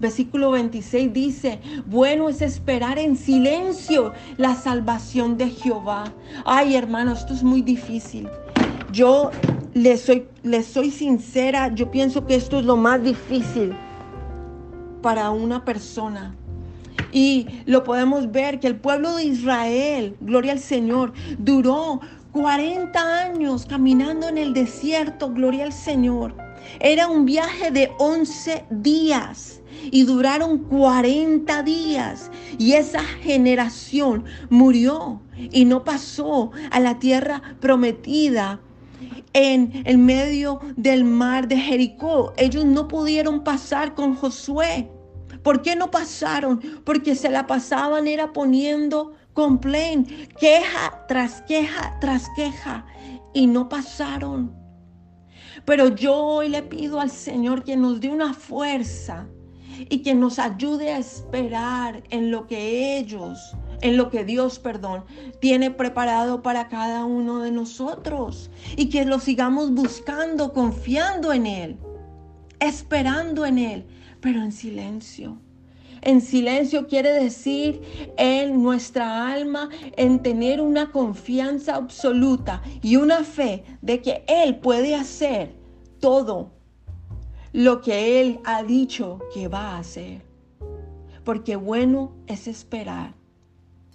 Versículo 0.00 0.50
26 0.50 1.12
dice, 1.12 1.60
bueno 1.86 2.28
es 2.28 2.42
esperar 2.42 2.98
en 2.98 3.16
silencio 3.16 4.12
la 4.36 4.54
salvación 4.54 5.38
de 5.38 5.50
Jehová. 5.50 6.12
Ay 6.44 6.76
hermano, 6.76 7.12
esto 7.12 7.32
es 7.32 7.42
muy 7.42 7.62
difícil. 7.62 8.28
Yo 8.92 9.30
les 9.74 10.02
soy, 10.02 10.26
soy 10.62 10.90
sincera, 10.90 11.74
yo 11.74 11.90
pienso 11.90 12.26
que 12.26 12.34
esto 12.34 12.58
es 12.58 12.64
lo 12.64 12.76
más 12.76 13.02
difícil 13.02 13.74
para 15.02 15.30
una 15.30 15.64
persona. 15.64 16.34
Y 17.10 17.46
lo 17.64 17.84
podemos 17.84 18.30
ver 18.30 18.60
que 18.60 18.66
el 18.66 18.76
pueblo 18.76 19.14
de 19.16 19.24
Israel, 19.24 20.16
gloria 20.20 20.52
al 20.52 20.58
Señor, 20.58 21.14
duró 21.38 22.00
40 22.32 23.24
años 23.24 23.66
caminando 23.66 24.28
en 24.28 24.38
el 24.38 24.52
desierto, 24.52 25.32
gloria 25.32 25.64
al 25.64 25.72
Señor. 25.72 26.34
Era 26.80 27.08
un 27.08 27.24
viaje 27.24 27.70
de 27.70 27.90
11 27.98 28.66
días 28.70 29.62
y 29.90 30.04
duraron 30.04 30.58
40 30.64 31.62
días. 31.62 32.30
Y 32.58 32.72
esa 32.72 33.02
generación 33.02 34.24
murió 34.50 35.22
y 35.36 35.64
no 35.64 35.84
pasó 35.84 36.50
a 36.70 36.80
la 36.80 36.98
tierra 36.98 37.42
prometida 37.60 38.60
en 39.32 39.82
el 39.84 39.98
medio 39.98 40.60
del 40.76 41.04
mar 41.04 41.48
de 41.48 41.56
Jericó. 41.56 42.32
Ellos 42.36 42.64
no 42.64 42.88
pudieron 42.88 43.44
pasar 43.44 43.94
con 43.94 44.14
Josué. 44.14 44.90
¿Por 45.42 45.62
qué 45.62 45.76
no 45.76 45.90
pasaron? 45.90 46.60
Porque 46.84 47.14
se 47.14 47.30
la 47.30 47.46
pasaban 47.46 48.06
era 48.06 48.32
poniendo 48.32 49.12
complain, 49.38 50.04
queja 50.40 51.06
tras 51.06 51.42
queja 51.42 51.96
tras 52.00 52.28
queja 52.34 52.84
y 53.32 53.46
no 53.46 53.68
pasaron. 53.68 54.52
Pero 55.64 55.94
yo 55.94 56.16
hoy 56.16 56.48
le 56.48 56.64
pido 56.64 56.98
al 56.98 57.12
Señor 57.12 57.62
que 57.62 57.76
nos 57.76 58.00
dé 58.00 58.08
una 58.08 58.34
fuerza 58.34 59.28
y 59.88 60.02
que 60.02 60.12
nos 60.16 60.40
ayude 60.40 60.92
a 60.92 60.98
esperar 60.98 62.02
en 62.10 62.32
lo 62.32 62.48
que 62.48 62.98
ellos 62.98 63.38
en 63.80 63.96
lo 63.96 64.10
que 64.10 64.24
Dios, 64.24 64.58
perdón, 64.58 65.04
tiene 65.40 65.70
preparado 65.70 66.42
para 66.42 66.66
cada 66.66 67.04
uno 67.04 67.38
de 67.38 67.52
nosotros 67.52 68.50
y 68.76 68.88
que 68.88 69.04
lo 69.04 69.20
sigamos 69.20 69.70
buscando, 69.70 70.52
confiando 70.52 71.32
en 71.32 71.46
Él, 71.46 71.78
esperando 72.58 73.46
en 73.46 73.58
Él, 73.58 73.86
pero 74.20 74.42
en 74.42 74.50
silencio. 74.50 75.38
En 76.02 76.20
silencio 76.20 76.86
quiere 76.86 77.12
decir 77.12 77.82
en 78.16 78.62
nuestra 78.62 79.32
alma, 79.32 79.68
en 79.96 80.22
tener 80.22 80.60
una 80.60 80.90
confianza 80.90 81.74
absoluta 81.74 82.62
y 82.82 82.96
una 82.96 83.24
fe 83.24 83.64
de 83.82 84.00
que 84.00 84.24
Él 84.26 84.56
puede 84.56 84.94
hacer 84.94 85.54
todo 86.00 86.52
lo 87.52 87.80
que 87.80 88.20
Él 88.20 88.40
ha 88.44 88.62
dicho 88.62 89.20
que 89.34 89.48
va 89.48 89.72
a 89.72 89.78
hacer. 89.78 90.22
Porque 91.24 91.56
bueno 91.56 92.12
es 92.26 92.48
esperar 92.48 93.14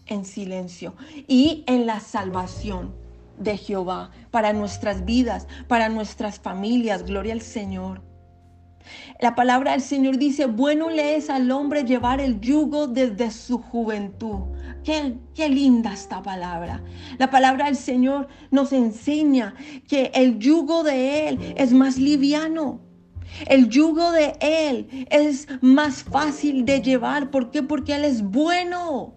en 0.05 0.25
silencio 0.25 0.95
y 1.27 1.63
en 1.67 1.85
la 1.85 1.99
salvación 1.99 2.93
de 3.39 3.57
Jehová 3.57 4.11
para 4.31 4.53
nuestras 4.53 5.05
vidas, 5.05 5.47
para 5.67 5.89
nuestras 5.89 6.39
familias. 6.39 7.03
Gloria 7.03 7.33
al 7.33 7.41
Señor. 7.41 8.01
La 9.19 9.35
palabra 9.35 9.71
del 9.71 9.81
Señor 9.81 10.17
dice, 10.17 10.45
bueno 10.45 10.89
le 10.89 11.15
es 11.15 11.29
al 11.29 11.49
hombre 11.51 11.83
llevar 11.83 12.19
el 12.19 12.39
yugo 12.39 12.87
desde 12.87 13.31
su 13.31 13.59
juventud. 13.59 14.39
Qué, 14.83 15.17
qué, 15.33 15.49
linda 15.49 15.93
esta 15.93 16.21
palabra. 16.21 16.83
La 17.17 17.29
palabra 17.29 17.65
del 17.65 17.75
Señor 17.75 18.27
nos 18.51 18.73
enseña 18.73 19.55
que 19.87 20.11
el 20.13 20.39
yugo 20.39 20.83
de 20.83 21.29
Él 21.29 21.53
es 21.57 21.71
más 21.71 21.97
liviano. 21.97 22.81
El 23.47 23.69
yugo 23.69 24.11
de 24.11 24.35
Él 24.41 25.07
es 25.09 25.47
más 25.61 26.03
fácil 26.03 26.65
de 26.65 26.81
llevar. 26.81 27.31
¿Por 27.31 27.51
qué? 27.51 27.63
Porque 27.63 27.95
Él 27.95 28.05
es 28.05 28.21
bueno. 28.21 29.15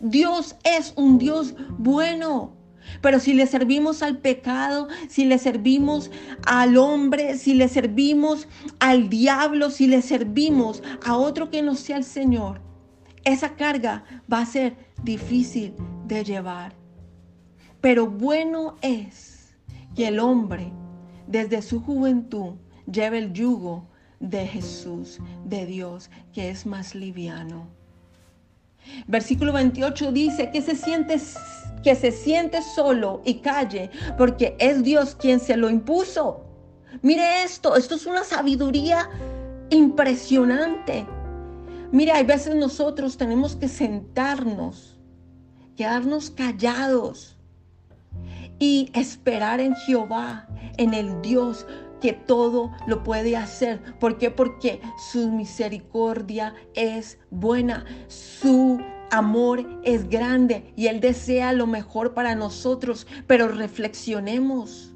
Dios 0.00 0.56
es 0.64 0.92
un 0.96 1.18
Dios 1.18 1.54
bueno. 1.78 2.63
Pero 3.00 3.20
si 3.20 3.34
le 3.34 3.46
servimos 3.46 4.02
al 4.02 4.18
pecado, 4.18 4.88
si 5.08 5.24
le 5.24 5.38
servimos 5.38 6.10
al 6.46 6.76
hombre, 6.76 7.36
si 7.38 7.54
le 7.54 7.68
servimos 7.68 8.48
al 8.80 9.08
diablo, 9.08 9.70
si 9.70 9.86
le 9.86 10.02
servimos 10.02 10.82
a 11.04 11.16
otro 11.16 11.50
que 11.50 11.62
no 11.62 11.74
sea 11.74 11.96
el 11.96 12.04
Señor, 12.04 12.60
esa 13.24 13.56
carga 13.56 14.04
va 14.32 14.40
a 14.40 14.46
ser 14.46 14.76
difícil 15.02 15.74
de 16.06 16.24
llevar. 16.24 16.74
Pero 17.80 18.06
bueno 18.06 18.76
es 18.80 19.54
que 19.94 20.08
el 20.08 20.18
hombre 20.18 20.72
desde 21.26 21.62
su 21.62 21.80
juventud 21.80 22.54
lleve 22.90 23.18
el 23.18 23.32
yugo 23.32 23.86
de 24.20 24.46
Jesús, 24.46 25.18
de 25.44 25.66
Dios, 25.66 26.10
que 26.32 26.50
es 26.50 26.66
más 26.66 26.94
liviano. 26.94 27.68
Versículo 29.06 29.52
28 29.52 30.12
dice 30.12 30.50
que 30.50 30.62
se 30.62 30.76
siente 30.76 31.18
que 31.84 31.94
se 31.94 32.10
siente 32.10 32.62
solo 32.62 33.20
y 33.24 33.34
calle 33.34 33.90
porque 34.16 34.56
es 34.58 34.82
Dios 34.82 35.14
quien 35.14 35.38
se 35.38 35.56
lo 35.56 35.68
impuso. 35.70 36.40
Mire 37.02 37.42
esto, 37.44 37.76
esto 37.76 37.94
es 37.94 38.06
una 38.06 38.24
sabiduría 38.24 39.10
impresionante. 39.70 41.06
Mire, 41.92 42.12
hay 42.12 42.24
veces 42.24 42.56
nosotros 42.56 43.16
tenemos 43.16 43.54
que 43.54 43.68
sentarnos, 43.68 44.98
quedarnos 45.76 46.30
callados 46.30 47.36
y 48.58 48.90
esperar 48.94 49.60
en 49.60 49.76
Jehová, 49.76 50.48
en 50.78 50.94
el 50.94 51.20
Dios 51.20 51.66
que 52.00 52.12
todo 52.12 52.72
lo 52.86 53.02
puede 53.02 53.36
hacer. 53.36 53.80
¿Por 53.98 54.18
qué? 54.18 54.30
Porque 54.30 54.80
su 55.10 55.30
misericordia 55.30 56.54
es 56.74 57.18
buena, 57.30 57.84
su 58.08 58.80
amor 59.14 59.64
es 59.84 60.08
grande 60.08 60.72
y 60.76 60.88
Él 60.88 61.00
desea 61.00 61.52
lo 61.52 61.66
mejor 61.66 62.14
para 62.14 62.34
nosotros, 62.34 63.06
pero 63.26 63.48
reflexionemos. 63.48 64.94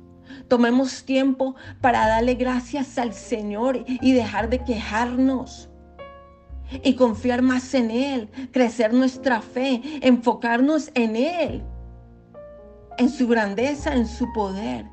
Tomemos 0.49 1.05
tiempo 1.05 1.57
para 1.81 2.07
darle 2.07 2.35
gracias 2.35 2.99
al 2.99 3.13
Señor 3.13 3.85
y 3.87 4.13
dejar 4.13 4.49
de 4.49 4.65
quejarnos 4.65 5.69
y 6.83 6.95
confiar 6.95 7.43
más 7.43 7.73
en 7.75 7.91
Él, 7.91 8.29
crecer 8.53 8.93
nuestra 8.93 9.41
fe, 9.41 9.83
enfocarnos 10.03 10.91
en 10.95 11.17
Él, 11.17 11.63
en 12.99 13.09
su 13.09 13.27
grandeza, 13.29 13.95
en 13.95 14.07
su 14.07 14.31
poder 14.33 14.87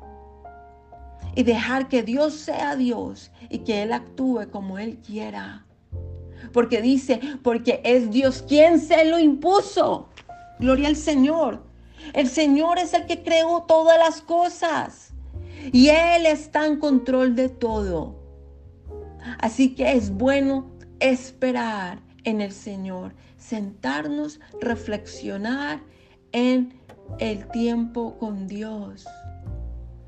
y 1.36 1.42
dejar 1.42 1.88
que 1.88 2.02
Dios 2.02 2.34
sea 2.34 2.74
Dios 2.76 3.30
y 3.50 3.58
que 3.58 3.82
Él 3.82 3.92
actúe 3.92 4.50
como 4.50 4.78
Él 4.78 4.98
quiera. 5.06 5.65
Porque 6.52 6.82
dice, 6.82 7.20
porque 7.42 7.80
es 7.84 8.10
Dios 8.10 8.42
quien 8.46 8.80
se 8.80 9.04
lo 9.04 9.18
impuso. 9.18 10.08
Gloria 10.58 10.88
al 10.88 10.96
Señor. 10.96 11.62
El 12.12 12.28
Señor 12.28 12.78
es 12.78 12.94
el 12.94 13.06
que 13.06 13.22
creó 13.22 13.64
todas 13.66 13.98
las 13.98 14.20
cosas. 14.20 15.12
Y 15.72 15.88
Él 15.88 16.26
está 16.26 16.66
en 16.66 16.78
control 16.78 17.34
de 17.34 17.48
todo. 17.48 18.16
Así 19.40 19.74
que 19.74 19.92
es 19.92 20.10
bueno 20.10 20.70
esperar 21.00 22.00
en 22.24 22.40
el 22.40 22.52
Señor, 22.52 23.14
sentarnos, 23.36 24.40
reflexionar 24.60 25.80
en 26.32 26.80
el 27.18 27.48
tiempo 27.48 28.18
con 28.18 28.46
Dios. 28.46 29.06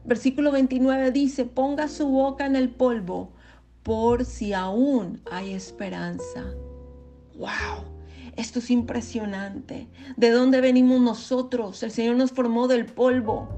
Versículo 0.04 0.52
29 0.52 1.10
dice, 1.10 1.44
ponga 1.44 1.88
su 1.88 2.08
boca 2.08 2.46
en 2.46 2.56
el 2.56 2.70
polvo 2.70 3.32
por 3.88 4.26
si 4.26 4.52
aún 4.52 5.18
hay 5.30 5.54
esperanza. 5.54 6.44
¡Wow! 7.38 7.86
Esto 8.36 8.58
es 8.58 8.70
impresionante. 8.70 9.88
¿De 10.14 10.30
dónde 10.30 10.60
venimos 10.60 11.00
nosotros? 11.00 11.82
El 11.82 11.90
Señor 11.90 12.16
nos 12.16 12.32
formó 12.32 12.68
del 12.68 12.84
polvo. 12.84 13.48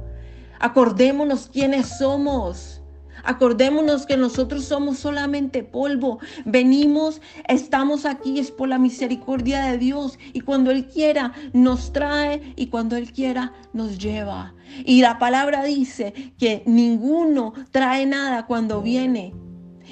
Acordémonos 0.61 1.49
quiénes 1.53 1.99
somos. 1.99 2.81
Acordémonos 3.25 4.07
que 4.07 4.17
nosotros 4.17 4.67
somos 4.67 5.01
solamente 5.01 5.65
polvo. 5.65 6.21
Venimos, 6.45 7.21
estamos 7.49 8.07
aquí, 8.07 8.39
es 8.39 8.53
por 8.53 8.69
la 8.69 8.79
misericordia 8.79 9.65
de 9.65 9.79
Dios. 9.79 10.17
Y 10.33 10.43
cuando 10.43 10.71
Él 10.71 10.87
quiera, 10.87 11.33
nos 11.53 11.93
trae 11.93 12.55
y 12.55 12.69
cuando 12.69 12.95
Él 12.95 13.13
quiera, 13.13 13.53
nos 13.73 13.99
lleva. 13.99 14.55
Y 14.85 15.01
la 15.01 15.19
palabra 15.19 15.65
dice 15.65 16.33
que 16.39 16.63
ninguno 16.67 17.53
trae 17.73 18.07
nada 18.07 18.47
cuando 18.47 18.81
viene. 18.81 19.35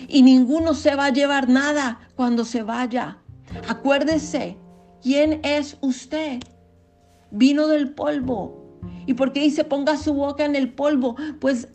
Y 0.07 0.23
ninguno 0.23 0.75
se 0.75 0.95
va 0.95 1.07
a 1.07 1.13
llevar 1.13 1.49
nada 1.49 2.01
cuando 2.15 2.45
se 2.45 2.63
vaya. 2.63 3.19
Acuérdese, 3.69 4.57
¿quién 5.03 5.41
es 5.43 5.77
usted? 5.81 6.41
Vino 7.31 7.67
del 7.67 7.95
polvo. 7.95 8.79
¿Y 9.07 9.15
por 9.15 9.33
qué 9.33 9.41
dice 9.41 9.65
ponga 9.65 9.97
su 9.97 10.15
boca 10.15 10.45
en 10.45 10.55
el 10.55 10.73
polvo? 10.73 11.17
Pues 11.41 11.69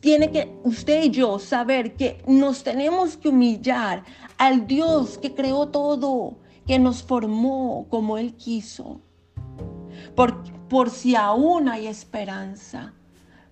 tiene 0.00 0.30
que 0.30 0.56
usted 0.64 1.04
y 1.04 1.10
yo 1.10 1.38
saber 1.38 1.96
que 1.96 2.22
nos 2.26 2.62
tenemos 2.62 3.16
que 3.16 3.28
humillar 3.28 4.04
al 4.38 4.66
Dios 4.66 5.18
que 5.18 5.34
creó 5.34 5.68
todo, 5.68 6.38
que 6.66 6.78
nos 6.78 7.02
formó 7.02 7.86
como 7.88 8.18
Él 8.18 8.34
quiso. 8.34 9.00
Por, 10.14 10.42
por 10.68 10.90
si 10.90 11.16
aún 11.16 11.68
hay 11.68 11.86
esperanza. 11.86 12.94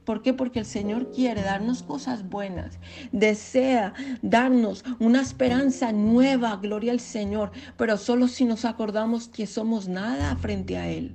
¿Por 0.05 0.23
qué? 0.23 0.35
Porque 0.35 0.59
el 0.59 0.67
Señor 0.67 1.11
quiere 1.13 1.43
darnos 1.43 1.83
cosas 1.83 2.29
buenas. 2.29 2.79
Desea 3.13 3.95
darnos 4.23 4.85
una 4.99 5.21
esperanza 5.21 5.93
nueva, 5.93 6.57
gloria 6.57 6.93
al 6.93 7.01
Señor. 7.01 7.53
Pero 7.77 7.97
solo 7.97 8.29
si 8.29 8.45
nos 8.45 8.65
acordamos 8.65 9.29
que 9.29 9.47
somos 9.47 9.89
nada 9.89 10.37
frente 10.37 10.77
a 10.77 10.89
Él. 10.89 11.13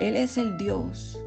Él 0.00 0.16
es 0.16 0.36
el 0.38 0.56
Dios 0.58 1.18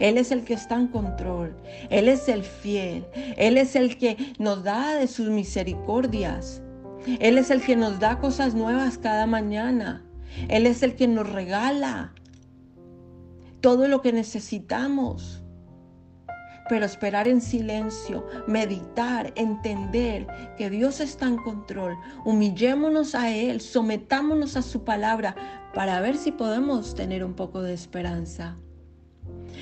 él 0.00 0.16
es 0.16 0.32
el 0.32 0.44
que 0.44 0.54
está 0.54 0.76
en 0.76 0.88
control. 0.88 1.54
Él 1.90 2.08
es 2.08 2.28
el 2.28 2.42
fiel. 2.42 3.04
Él 3.36 3.58
es 3.58 3.76
el 3.76 3.98
que 3.98 4.16
nos 4.38 4.64
da 4.64 4.94
de 4.94 5.06
sus 5.06 5.28
misericordias. 5.28 6.62
Él 7.20 7.36
es 7.36 7.50
el 7.50 7.62
que 7.62 7.76
nos 7.76 8.00
da 8.00 8.18
cosas 8.18 8.54
nuevas 8.54 8.96
cada 8.96 9.26
mañana. 9.26 10.02
Él 10.48 10.66
es 10.66 10.82
el 10.82 10.96
que 10.96 11.06
nos 11.06 11.30
regala 11.30 12.14
todo 13.60 13.88
lo 13.88 14.00
que 14.00 14.12
necesitamos. 14.12 15.39
Pero 16.70 16.86
esperar 16.86 17.26
en 17.26 17.40
silencio, 17.40 18.24
meditar, 18.46 19.32
entender 19.34 20.28
que 20.56 20.70
Dios 20.70 21.00
está 21.00 21.26
en 21.26 21.36
control. 21.36 21.96
Humillémonos 22.24 23.16
a 23.16 23.32
Él, 23.34 23.60
sometámonos 23.60 24.56
a 24.56 24.62
su 24.62 24.84
palabra 24.84 25.34
para 25.74 26.00
ver 26.00 26.16
si 26.16 26.30
podemos 26.30 26.94
tener 26.94 27.24
un 27.24 27.34
poco 27.34 27.60
de 27.60 27.74
esperanza. 27.74 28.56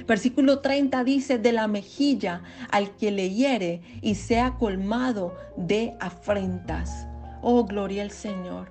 Versículo 0.07 0.61
30 0.61 1.03
dice, 1.03 1.39
de 1.39 1.53
la 1.53 1.67
mejilla 1.67 2.43
al 2.71 2.95
que 2.97 3.11
le 3.11 3.31
hiere 3.31 3.81
y 4.03 4.17
sea 4.17 4.57
colmado 4.59 5.35
de 5.57 5.97
afrentas. 6.01 7.07
Oh, 7.41 7.65
gloria 7.65 8.03
al 8.03 8.11
Señor. 8.11 8.71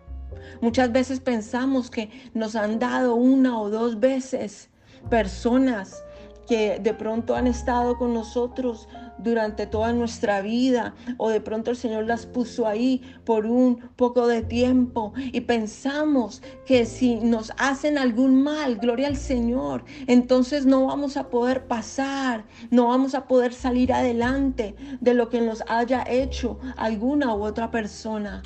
Muchas 0.61 0.91
veces 0.91 1.21
pensamos 1.21 1.89
que 1.89 2.11
nos 2.35 2.55
han 2.55 2.77
dado 2.77 3.15
una 3.15 3.59
o 3.59 3.71
dos 3.71 3.99
veces 3.99 4.69
personas 5.09 6.03
que 6.47 6.79
de 6.79 6.93
pronto 6.93 7.35
han 7.35 7.47
estado 7.47 7.97
con 7.97 8.13
nosotros 8.13 8.87
durante 9.17 9.67
toda 9.67 9.93
nuestra 9.93 10.41
vida 10.41 10.93
o 11.17 11.29
de 11.29 11.41
pronto 11.41 11.71
el 11.71 11.77
Señor 11.77 12.05
las 12.05 12.25
puso 12.25 12.67
ahí 12.67 13.01
por 13.25 13.45
un 13.45 13.77
poco 13.95 14.27
de 14.27 14.41
tiempo 14.41 15.13
y 15.17 15.41
pensamos 15.41 16.41
que 16.65 16.85
si 16.85 17.15
nos 17.15 17.51
hacen 17.57 17.97
algún 17.97 18.43
mal, 18.43 18.77
gloria 18.77 19.07
al 19.07 19.17
Señor, 19.17 19.83
entonces 20.07 20.65
no 20.65 20.85
vamos 20.85 21.17
a 21.17 21.29
poder 21.29 21.67
pasar, 21.67 22.45
no 22.69 22.87
vamos 22.87 23.15
a 23.15 23.27
poder 23.27 23.53
salir 23.53 23.91
adelante 23.91 24.75
de 25.01 25.13
lo 25.13 25.29
que 25.29 25.41
nos 25.41 25.63
haya 25.67 26.03
hecho 26.07 26.59
alguna 26.75 27.35
u 27.35 27.43
otra 27.43 27.71
persona. 27.71 28.43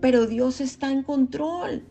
Pero 0.00 0.26
Dios 0.26 0.60
está 0.60 0.90
en 0.90 1.02
control. 1.02 1.84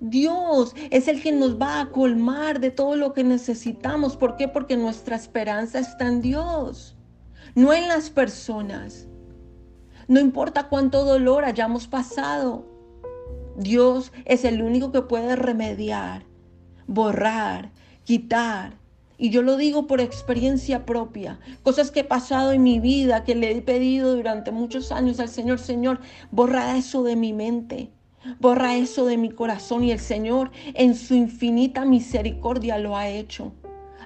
Dios 0.00 0.74
es 0.90 1.08
el 1.08 1.22
que 1.22 1.32
nos 1.32 1.60
va 1.60 1.80
a 1.80 1.90
colmar 1.90 2.60
de 2.60 2.70
todo 2.70 2.96
lo 2.96 3.12
que 3.12 3.24
necesitamos. 3.24 4.16
¿Por 4.16 4.36
qué? 4.36 4.48
Porque 4.48 4.76
nuestra 4.76 5.16
esperanza 5.16 5.78
está 5.78 6.06
en 6.06 6.22
Dios 6.22 6.94
no 7.54 7.72
en 7.72 7.88
las 7.88 8.10
personas. 8.10 9.06
No 10.08 10.20
importa 10.20 10.68
cuánto 10.68 11.04
dolor 11.04 11.44
hayamos 11.44 11.86
pasado, 11.86 12.66
Dios 13.56 14.12
es 14.24 14.44
el 14.44 14.62
único 14.62 14.92
que 14.92 15.02
puede 15.02 15.36
remediar, 15.36 16.24
borrar, 16.86 17.72
quitar. 18.04 18.78
Y 19.16 19.30
yo 19.30 19.42
lo 19.42 19.56
digo 19.56 19.86
por 19.86 20.00
experiencia 20.00 20.84
propia, 20.84 21.38
cosas 21.62 21.92
que 21.92 22.00
he 22.00 22.04
pasado 22.04 22.52
en 22.52 22.64
mi 22.64 22.80
vida, 22.80 23.22
que 23.22 23.36
le 23.36 23.52
he 23.52 23.62
pedido 23.62 24.16
durante 24.16 24.50
muchos 24.50 24.90
años 24.90 25.20
al 25.20 25.28
Señor, 25.28 25.60
Señor, 25.60 26.00
borra 26.32 26.76
eso 26.76 27.04
de 27.04 27.14
mi 27.14 27.32
mente, 27.32 27.92
borra 28.40 28.76
eso 28.76 29.06
de 29.06 29.16
mi 29.16 29.30
corazón 29.30 29.84
y 29.84 29.92
el 29.92 30.00
Señor 30.00 30.50
en 30.74 30.94
su 30.94 31.14
infinita 31.14 31.84
misericordia 31.84 32.78
lo 32.78 32.96
ha 32.96 33.08
hecho. 33.08 33.52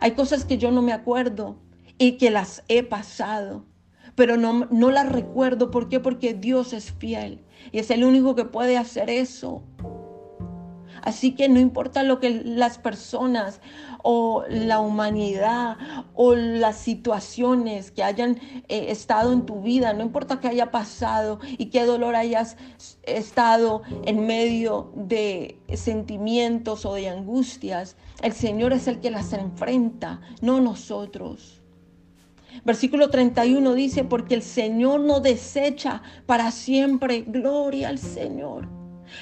Hay 0.00 0.12
cosas 0.12 0.44
que 0.44 0.59
yo 0.59 0.70
no 0.70 0.83
me 0.83 0.92
acuerdo, 0.92 1.57
y 1.98 2.12
que 2.12 2.31
las 2.31 2.62
he 2.68 2.83
pasado, 2.85 3.64
pero 4.14 4.37
no, 4.37 4.66
no 4.70 4.90
las 4.90 5.11
recuerdo. 5.11 5.70
¿Por 5.70 5.88
qué? 5.88 6.00
Porque 6.00 6.33
Dios 6.33 6.72
es 6.72 6.92
fiel 6.92 7.44
y 7.72 7.81
es 7.81 7.90
el 7.90 8.04
único 8.04 8.35
que 8.35 8.44
puede 8.44 8.78
hacer 8.78 9.11
eso. 9.11 9.62
Así 11.02 11.34
que 11.34 11.48
no 11.48 11.61
importa 11.61 12.02
lo 12.02 12.20
que 12.20 12.42
las 12.44 12.78
personas 12.78 13.61
o 14.02 14.44
la 14.48 14.80
humanidad 14.80 15.76
o 16.14 16.34
las 16.34 16.76
situaciones 16.76 17.90
que 17.90 18.02
hayan 18.02 18.38
eh, 18.68 18.87
estado 18.90 19.32
en 19.32 19.46
tu 19.46 19.61
vida, 19.61 19.92
no 19.92 20.02
importa 20.02 20.40
qué 20.40 20.48
haya 20.48 20.70
pasado 20.70 21.40
y 21.58 21.66
qué 21.66 21.84
dolor 21.84 22.16
hayas 22.16 22.56
estado 23.02 23.82
en 24.04 24.26
medio 24.26 24.92
de 24.94 25.58
sentimientos 25.74 26.87
o 26.87 26.94
de 26.94 27.08
angustias, 27.08 27.96
el 28.22 28.32
Señor 28.32 28.72
es 28.72 28.88
el 28.88 29.00
que 29.00 29.11
las 29.11 29.32
enfrenta, 29.32 30.20
no 30.40 30.61
nosotros. 30.61 31.62
Versículo 32.64 33.11
31 33.11 33.74
dice, 33.74 34.04
porque 34.04 34.34
el 34.34 34.42
Señor 34.42 35.00
no 35.00 35.20
desecha 35.20 36.02
para 36.26 36.50
siempre. 36.50 37.22
Gloria 37.26 37.88
al 37.88 37.98
Señor. 37.98 38.77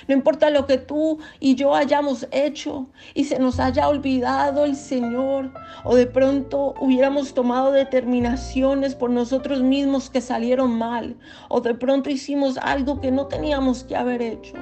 No 0.09 0.15
importa 0.15 0.51
lo 0.51 0.67
que 0.67 0.79
tú 0.79 1.19
y 1.41 1.55
yo 1.55 1.75
hayamos 1.75 2.27
hecho 2.31 2.89
y 3.15 3.25
se 3.25 3.39
nos 3.39 3.61
haya 3.61 3.89
olvidado 3.89 4.65
el 4.65 4.77
Señor 4.77 5.53
o 5.85 5.95
de 5.95 6.07
pronto 6.07 6.75
hubiéramos 6.81 7.35
tomado 7.35 7.73
determinaciones 7.73 8.95
por 8.95 9.11
nosotros 9.11 9.63
mismos 9.63 10.11
que 10.11 10.21
salieron 10.21 10.77
mal 10.77 11.17
o 11.49 11.61
de 11.61 11.75
pronto 11.75 12.11
hicimos 12.11 12.59
algo 12.59 13.01
que 13.01 13.11
no 13.11 13.27
teníamos 13.27 13.85
que 13.85 13.97
haber 13.97 14.23
hecho. 14.23 14.55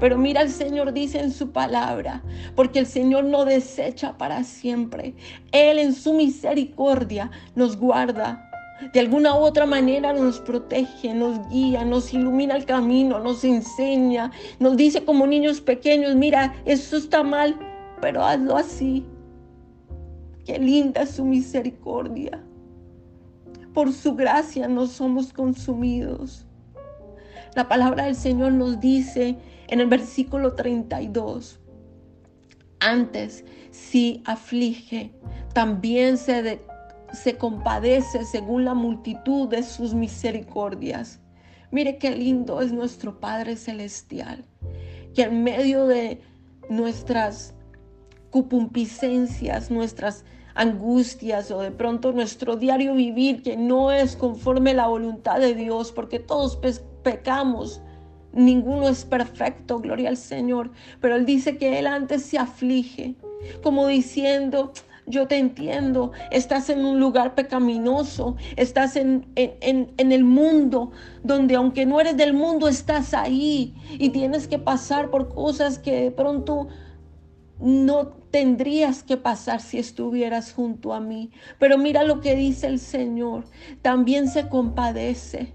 Pero 0.00 0.16
mira, 0.16 0.42
el 0.42 0.50
Señor 0.50 0.92
dice 0.92 1.18
en 1.18 1.32
su 1.32 1.50
palabra, 1.50 2.22
porque 2.54 2.78
el 2.78 2.86
Señor 2.86 3.24
no 3.24 3.44
desecha 3.44 4.16
para 4.16 4.44
siempre. 4.44 5.14
Él 5.50 5.78
en 5.78 5.92
su 5.92 6.12
misericordia 6.12 7.30
nos 7.56 7.76
guarda. 7.76 8.47
De 8.92 9.00
alguna 9.00 9.34
otra 9.34 9.66
manera 9.66 10.12
nos 10.12 10.38
protege, 10.40 11.12
nos 11.12 11.48
guía, 11.48 11.84
nos 11.84 12.14
ilumina 12.14 12.56
el 12.56 12.64
camino, 12.64 13.18
nos 13.18 13.42
enseña, 13.44 14.30
nos 14.60 14.76
dice 14.76 15.04
como 15.04 15.26
niños 15.26 15.60
pequeños, 15.60 16.14
mira, 16.14 16.54
eso 16.64 16.96
está 16.96 17.22
mal, 17.22 17.58
pero 18.00 18.24
hazlo 18.24 18.56
así. 18.56 19.04
Qué 20.44 20.58
linda 20.58 21.02
es 21.02 21.10
su 21.10 21.24
misericordia. 21.24 22.42
Por 23.74 23.92
su 23.92 24.14
gracia 24.14 24.68
no 24.68 24.86
somos 24.86 25.32
consumidos. 25.32 26.46
La 27.54 27.68
palabra 27.68 28.04
del 28.04 28.14
Señor 28.14 28.52
nos 28.52 28.80
dice 28.80 29.36
en 29.66 29.80
el 29.80 29.88
versículo 29.88 30.54
32. 30.54 31.60
Antes, 32.80 33.44
si 33.72 34.22
aflige, 34.24 35.12
también 35.52 36.16
se, 36.16 36.60
se 37.12 37.36
compadece 37.36 38.24
según 38.24 38.64
la 38.64 38.74
multitud 38.74 39.48
de 39.48 39.62
sus 39.62 39.94
misericordias. 39.94 41.20
Mire 41.70 41.98
qué 41.98 42.10
lindo 42.10 42.60
es 42.60 42.72
nuestro 42.72 43.20
Padre 43.20 43.56
Celestial, 43.56 44.44
que 45.14 45.22
en 45.22 45.42
medio 45.42 45.86
de 45.86 46.20
nuestras 46.70 47.54
cupumpicencias, 48.30 49.70
nuestras 49.70 50.24
angustias 50.54 51.50
o 51.50 51.60
de 51.60 51.70
pronto 51.70 52.12
nuestro 52.12 52.56
diario 52.56 52.94
vivir 52.94 53.42
que 53.42 53.56
no 53.56 53.92
es 53.92 54.16
conforme 54.16 54.72
a 54.72 54.74
la 54.74 54.86
voluntad 54.88 55.38
de 55.38 55.54
Dios, 55.54 55.92
porque 55.92 56.18
todos 56.18 56.58
pecamos 57.02 57.80
Ninguno 58.32 58.88
es 58.88 59.04
perfecto, 59.04 59.80
gloria 59.80 60.10
al 60.10 60.16
Señor. 60.16 60.70
Pero 61.00 61.16
Él 61.16 61.26
dice 61.26 61.56
que 61.56 61.78
Él 61.78 61.86
antes 61.86 62.22
se 62.22 62.38
aflige, 62.38 63.14
como 63.62 63.86
diciendo, 63.86 64.72
yo 65.08 65.26
te 65.26 65.38
entiendo, 65.38 66.12
estás 66.30 66.70
en 66.70 66.84
un 66.84 67.00
lugar 67.00 67.34
pecaminoso, 67.34 68.36
estás 68.56 68.96
en, 68.96 69.26
en, 69.34 69.92
en, 69.96 70.12
el 70.12 70.24
mundo, 70.24 70.92
donde 71.22 71.56
aunque 71.56 71.86
no 71.86 72.00
eres 72.00 72.16
del 72.16 72.34
mundo, 72.34 72.68
estás 72.68 73.14
ahí 73.14 73.74
y 73.98 74.10
tienes 74.10 74.46
que 74.46 74.58
pasar 74.58 75.10
por 75.10 75.28
cosas 75.28 75.78
que 75.78 76.02
de 76.02 76.10
pronto 76.10 76.68
no 77.60 78.08
tendrías 78.30 79.02
que 79.02 79.16
pasar 79.16 79.60
si 79.60 79.78
estuvieras 79.78 80.52
junto 80.52 80.92
a 80.92 81.00
mí. 81.00 81.30
Pero 81.58 81.78
mira 81.78 82.04
lo 82.04 82.20
que 82.20 82.34
dice 82.34 82.66
el 82.66 82.78
Señor, 82.78 83.44
también 83.82 84.28
se 84.28 84.48
compadece. 84.48 85.54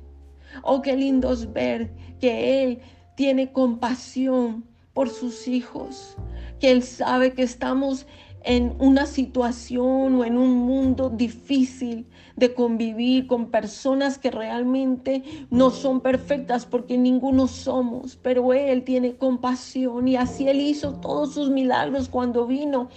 Oh, 0.63 0.81
qué 0.81 0.95
lindo 0.95 1.31
es 1.31 1.51
ver 1.51 1.93
que 2.19 2.63
Él 2.63 2.79
tiene 3.15 3.51
compasión 3.51 4.65
por 4.93 5.09
sus 5.09 5.47
hijos, 5.47 6.15
que 6.59 6.71
Él 6.71 6.83
sabe 6.83 7.33
que 7.33 7.43
estamos 7.43 8.05
en 8.43 8.75
una 8.79 9.05
situación 9.05 10.15
o 10.15 10.25
en 10.25 10.37
un 10.37 10.51
mundo 10.51 11.09
difícil 11.09 12.05
de 12.35 12.53
convivir 12.53 13.27
con 13.27 13.51
personas 13.51 14.17
que 14.17 14.31
realmente 14.31 15.23
no 15.49 15.69
son 15.71 16.01
perfectas 16.01 16.65
porque 16.65 16.97
ninguno 16.97 17.47
somos, 17.47 18.17
pero 18.21 18.53
Él 18.53 18.83
tiene 18.83 19.15
compasión 19.15 20.07
y 20.07 20.15
así 20.15 20.47
Él 20.47 20.59
hizo 20.61 20.95
todos 20.95 21.33
sus 21.33 21.49
milagros 21.49 22.09
cuando 22.09 22.47
vino. 22.47 22.89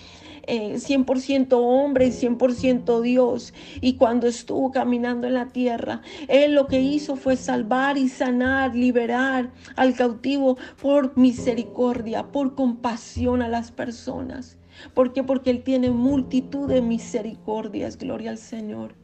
100% 0.46 1.50
eh, 1.50 1.54
hombre 1.54 2.06
y 2.06 2.10
100% 2.10 3.00
Dios. 3.00 3.52
Y 3.80 3.94
cuando 3.94 4.28
estuvo 4.28 4.70
caminando 4.70 5.26
en 5.26 5.34
la 5.34 5.48
tierra, 5.48 6.02
Él 6.28 6.54
lo 6.54 6.68
que 6.68 6.80
hizo 6.80 7.16
fue 7.16 7.36
salvar 7.36 7.98
y 7.98 8.08
sanar, 8.08 8.74
liberar 8.74 9.50
al 9.74 9.94
cautivo 9.94 10.56
por 10.80 11.16
misericordia, 11.16 12.30
por 12.30 12.54
compasión 12.54 13.42
a 13.42 13.48
las 13.48 13.72
personas. 13.72 14.56
¿Por 14.94 15.12
qué? 15.12 15.22
Porque 15.22 15.50
Él 15.50 15.62
tiene 15.62 15.90
multitud 15.90 16.68
de 16.68 16.82
misericordias, 16.82 17.98
gloria 17.98 18.30
al 18.30 18.38
Señor. 18.38 18.94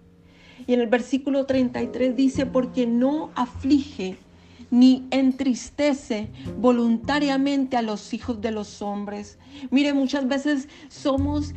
Y 0.67 0.75
en 0.75 0.81
el 0.81 0.87
versículo 0.89 1.47
33 1.47 2.17
dice, 2.17 2.47
porque 2.47 2.87
no 2.87 3.31
aflige 3.35 4.19
ni 4.71 5.07
entristece 5.11 6.31
voluntariamente 6.59 7.77
a 7.77 7.83
los 7.83 8.15
hijos 8.15 8.41
de 8.41 8.53
los 8.53 8.81
hombres. 8.81 9.39
Mire, 9.71 9.93
muchas 9.93 10.27
veces 10.27 10.69
somos 10.89 11.55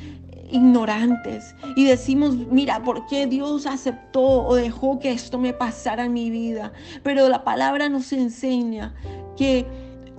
ignorantes 0.51 1.55
y 1.75 1.85
decimos, 1.85 2.35
mira, 2.51 2.83
¿por 2.83 3.05
qué 3.07 3.25
Dios 3.25 3.65
aceptó 3.67 4.45
o 4.45 4.55
dejó 4.55 4.99
que 4.99 5.11
esto 5.11 5.39
me 5.39 5.53
pasara 5.53 6.05
en 6.05 6.13
mi 6.13 6.29
vida? 6.29 6.73
Pero 7.03 7.29
la 7.29 7.43
palabra 7.43 7.87
nos 7.87 8.11
enseña 8.11 8.93
que 9.37 9.65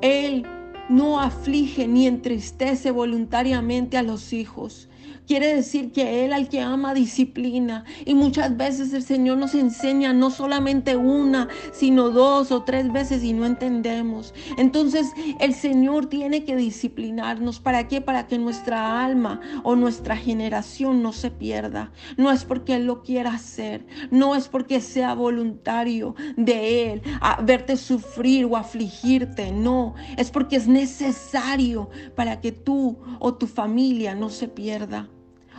Él 0.00 0.46
no 0.88 1.20
aflige 1.20 1.86
ni 1.88 2.06
entristece 2.06 2.90
voluntariamente 2.90 3.96
a 3.96 4.02
los 4.02 4.32
hijos. 4.32 4.88
Quiere 5.26 5.54
decir 5.54 5.90
que 5.90 6.24
Él 6.24 6.32
al 6.32 6.48
que 6.48 6.60
ama 6.60 6.94
disciplina. 6.94 7.84
Y 8.04 8.14
muchas 8.14 8.56
veces 8.56 8.92
el 8.92 9.02
Señor 9.02 9.38
nos 9.38 9.54
enseña 9.54 10.12
no 10.12 10.30
solamente 10.30 10.94
una, 10.96 11.48
sino 11.72 12.10
dos 12.10 12.52
o 12.52 12.62
tres 12.62 12.92
veces 12.92 13.24
y 13.24 13.32
no 13.32 13.44
entendemos. 13.44 14.34
Entonces 14.56 15.08
el 15.40 15.54
Señor 15.54 16.06
tiene 16.06 16.44
que 16.44 16.54
disciplinarnos. 16.54 17.58
¿Para 17.58 17.88
qué? 17.88 18.00
Para 18.00 18.28
que 18.28 18.38
nuestra 18.38 19.04
alma 19.04 19.40
o 19.64 19.74
nuestra 19.74 20.16
generación 20.16 21.02
no 21.02 21.12
se 21.12 21.30
pierda. 21.30 21.90
No 22.16 22.30
es 22.30 22.44
porque 22.44 22.76
Él 22.76 22.86
lo 22.86 23.02
quiera 23.02 23.34
hacer. 23.34 23.84
No 24.10 24.36
es 24.36 24.48
porque 24.48 24.80
sea 24.80 25.14
voluntario 25.14 26.14
de 26.36 26.92
Él 26.92 27.02
verte 27.42 27.76
sufrir 27.76 28.44
o 28.44 28.56
afligirte. 28.56 29.50
No, 29.50 29.94
es 30.16 30.30
porque 30.30 30.56
es 30.56 30.68
necesario 30.68 31.90
para 32.14 32.40
que 32.40 32.52
tú 32.52 32.98
o 33.18 33.34
tu 33.34 33.46
familia 33.46 34.14
no 34.14 34.30
se 34.30 34.48
pierda. 34.48 34.95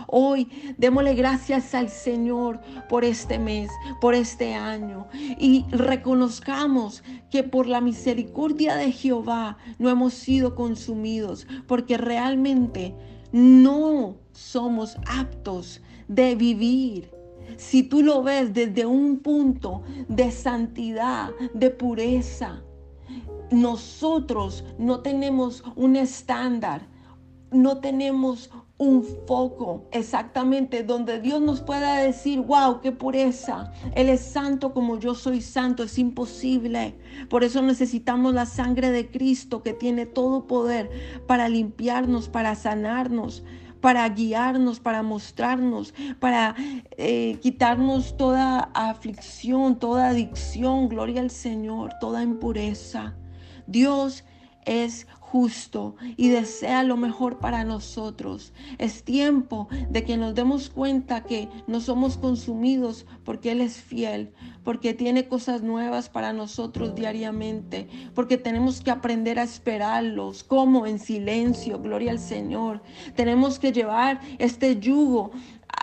Hoy 0.07 0.47
démosle 0.77 1.15
gracias 1.15 1.75
al 1.75 1.89
Señor 1.89 2.61
por 2.87 3.03
este 3.03 3.39
mes, 3.39 3.69
por 3.99 4.15
este 4.15 4.53
año. 4.53 5.07
Y 5.37 5.65
reconozcamos 5.69 7.03
que 7.29 7.43
por 7.43 7.67
la 7.67 7.81
misericordia 7.81 8.75
de 8.75 8.91
Jehová 8.91 9.57
no 9.79 9.89
hemos 9.89 10.13
sido 10.13 10.55
consumidos 10.55 11.45
porque 11.67 11.97
realmente 11.97 12.95
no 13.31 14.15
somos 14.31 14.97
aptos 15.05 15.81
de 16.07 16.35
vivir. 16.35 17.11
Si 17.57 17.83
tú 17.83 18.01
lo 18.01 18.23
ves 18.23 18.53
desde 18.53 18.85
un 18.85 19.19
punto 19.19 19.83
de 20.07 20.31
santidad, 20.31 21.31
de 21.53 21.69
pureza, 21.69 22.61
nosotros 23.51 24.63
no 24.77 25.01
tenemos 25.01 25.63
un 25.75 25.95
estándar, 25.95 26.87
no 27.51 27.79
tenemos 27.79 28.51
un 28.79 29.03
foco 29.03 29.87
exactamente 29.91 30.83
donde 30.83 31.19
Dios 31.19 31.41
nos 31.41 31.61
pueda 31.61 31.97
decir, 31.97 32.41
wow, 32.41 32.79
qué 32.81 32.91
pureza. 32.91 33.71
Él 33.95 34.09
es 34.09 34.21
santo 34.21 34.73
como 34.73 34.99
yo 34.99 35.15
soy 35.15 35.41
santo, 35.41 35.83
es 35.83 35.97
imposible. 35.97 36.95
Por 37.29 37.43
eso 37.43 37.61
necesitamos 37.61 38.33
la 38.35 38.45
sangre 38.45 38.91
de 38.91 39.09
Cristo 39.09 39.63
que 39.63 39.73
tiene 39.73 40.05
todo 40.05 40.45
poder 40.45 40.91
para 41.25 41.49
limpiarnos, 41.49 42.29
para 42.29 42.53
sanarnos, 42.53 43.43
para 43.81 44.07
guiarnos, 44.09 44.79
para 44.79 45.01
mostrarnos, 45.01 45.93
para 46.19 46.55
eh, 46.97 47.39
quitarnos 47.41 48.15
toda 48.15 48.69
aflicción, 48.75 49.79
toda 49.79 50.09
adicción, 50.09 50.87
gloria 50.87 51.21
al 51.21 51.31
Señor, 51.31 51.93
toda 51.99 52.21
impureza. 52.21 53.15
Dios 53.65 54.23
es 54.65 55.07
justo 55.31 55.95
y 56.15 56.29
desea 56.29 56.83
lo 56.83 56.95
mejor 56.95 57.39
para 57.39 57.65
nosotros. 57.65 58.53
Es 58.77 59.03
tiempo 59.03 59.67
de 59.89 60.03
que 60.03 60.15
nos 60.15 60.35
demos 60.35 60.69
cuenta 60.69 61.23
que 61.23 61.49
no 61.67 61.81
somos 61.81 62.17
consumidos 62.17 63.05
porque 63.25 63.51
Él 63.51 63.61
es 63.61 63.77
fiel, 63.77 64.31
porque 64.63 64.93
tiene 64.93 65.27
cosas 65.27 65.63
nuevas 65.63 66.07
para 66.07 66.31
nosotros 66.31 66.95
diariamente, 66.95 67.87
porque 68.15 68.37
tenemos 68.37 68.79
que 68.79 68.91
aprender 68.91 69.37
a 69.37 69.43
esperarlos, 69.43 70.43
como 70.43 70.85
en 70.87 70.97
silencio, 70.97 71.79
gloria 71.81 72.11
al 72.11 72.19
Señor. 72.19 72.81
Tenemos 73.15 73.59
que 73.59 73.73
llevar 73.73 74.21
este 74.39 74.79
yugo 74.79 75.31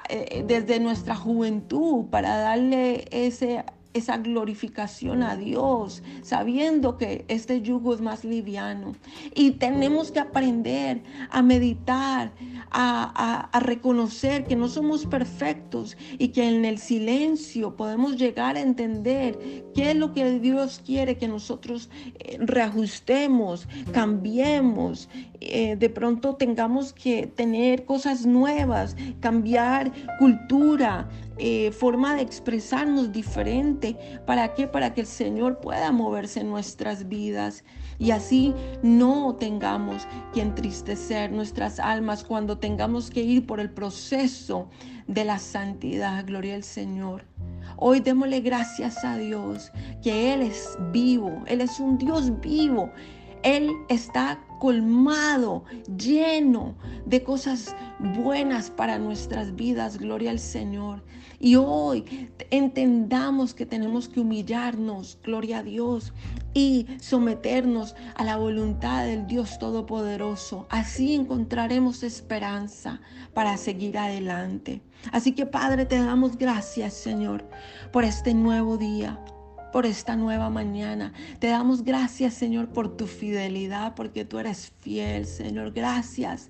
eh, 0.08 0.44
desde 0.46 0.80
nuestra 0.80 1.14
juventud 1.14 2.06
para 2.06 2.38
darle 2.38 3.04
ese 3.10 3.64
esa 3.94 4.18
glorificación 4.18 5.22
a 5.22 5.36
Dios, 5.36 6.02
sabiendo 6.22 6.98
que 6.98 7.24
este 7.28 7.62
yugo 7.62 7.94
es 7.94 8.00
más 8.00 8.24
liviano. 8.24 8.94
Y 9.34 9.52
tenemos 9.52 10.10
que 10.10 10.20
aprender 10.20 11.02
a 11.30 11.42
meditar, 11.42 12.32
a, 12.70 13.48
reconocer 13.60 14.44
que 14.44 14.56
no 14.56 14.68
somos 14.68 15.06
perfectos 15.06 15.96
y 16.18 16.28
que 16.28 16.48
en 16.48 16.64
el 16.64 16.78
silencio 16.78 17.76
podemos 17.76 18.16
llegar 18.16 18.56
a 18.56 18.60
entender 18.60 19.64
qué 19.74 19.92
es 19.92 19.96
lo 19.96 20.12
que 20.12 20.38
Dios 20.40 20.82
quiere 20.84 21.16
que 21.16 21.28
nosotros 21.28 21.88
eh, 22.18 22.36
reajustemos, 22.40 23.68
cambiemos, 23.92 25.08
eh, 25.40 25.76
de 25.76 25.90
pronto 25.90 26.34
tengamos 26.34 26.92
que 26.92 27.26
tener 27.26 27.84
cosas 27.84 28.26
nuevas, 28.26 28.96
cambiar 29.20 29.92
cultura, 30.18 31.08
eh, 31.38 31.72
forma 31.72 32.14
de 32.14 32.22
expresarnos 32.22 33.12
diferente. 33.12 33.96
¿Para 34.26 34.54
qué? 34.54 34.66
Para 34.66 34.94
que 34.94 35.02
el 35.02 35.06
Señor 35.06 35.60
pueda 35.60 35.90
moverse 35.92 36.40
en 36.40 36.50
nuestras 36.50 37.08
vidas 37.08 37.64
y 37.98 38.10
así 38.10 38.54
no 38.82 39.36
tengamos 39.36 40.06
que 40.32 40.42
entristecer 40.42 41.30
nuestras 41.32 41.78
almas 41.78 42.24
cuando 42.24 42.58
tengamos 42.58 43.10
que 43.10 43.22
ir 43.22 43.46
por 43.46 43.60
el 43.60 43.70
proceso 43.70 44.68
de 45.06 45.24
la 45.24 45.38
santidad. 45.38 46.24
Gloria 46.26 46.54
al 46.54 46.64
Señor. 46.64 47.24
Hoy 47.76 48.00
démosle 48.00 48.40
gracias 48.40 49.04
a 49.04 49.16
Dios 49.16 49.72
que 50.02 50.32
Él 50.32 50.42
es 50.42 50.78
vivo, 50.92 51.42
Él 51.46 51.60
es 51.60 51.80
un 51.80 51.98
Dios 51.98 52.40
vivo. 52.40 52.90
Él 53.44 53.70
está 53.90 54.40
colmado, 54.58 55.64
lleno 55.98 56.74
de 57.04 57.22
cosas 57.22 57.76
buenas 58.16 58.70
para 58.70 58.98
nuestras 58.98 59.54
vidas. 59.54 59.98
Gloria 59.98 60.30
al 60.30 60.38
Señor. 60.38 61.04
Y 61.38 61.56
hoy 61.56 62.30
entendamos 62.50 63.52
que 63.52 63.66
tenemos 63.66 64.08
que 64.08 64.20
humillarnos, 64.20 65.18
gloria 65.22 65.58
a 65.58 65.62
Dios, 65.62 66.14
y 66.54 66.86
someternos 67.00 67.94
a 68.14 68.24
la 68.24 68.38
voluntad 68.38 69.04
del 69.04 69.26
Dios 69.26 69.58
Todopoderoso. 69.58 70.66
Así 70.70 71.14
encontraremos 71.14 72.02
esperanza 72.02 73.02
para 73.34 73.58
seguir 73.58 73.98
adelante. 73.98 74.80
Así 75.12 75.32
que 75.32 75.44
Padre, 75.44 75.84
te 75.84 75.98
damos 75.98 76.38
gracias, 76.38 76.94
Señor, 76.94 77.44
por 77.92 78.04
este 78.04 78.32
nuevo 78.32 78.78
día 78.78 79.20
por 79.74 79.86
esta 79.86 80.14
nueva 80.14 80.50
mañana. 80.50 81.12
Te 81.40 81.48
damos 81.48 81.82
gracias, 81.82 82.34
Señor, 82.34 82.68
por 82.68 82.96
tu 82.96 83.08
fidelidad, 83.08 83.96
porque 83.96 84.24
tú 84.24 84.38
eres 84.38 84.72
fiel, 84.82 85.26
Señor. 85.26 85.72
Gracias. 85.72 86.48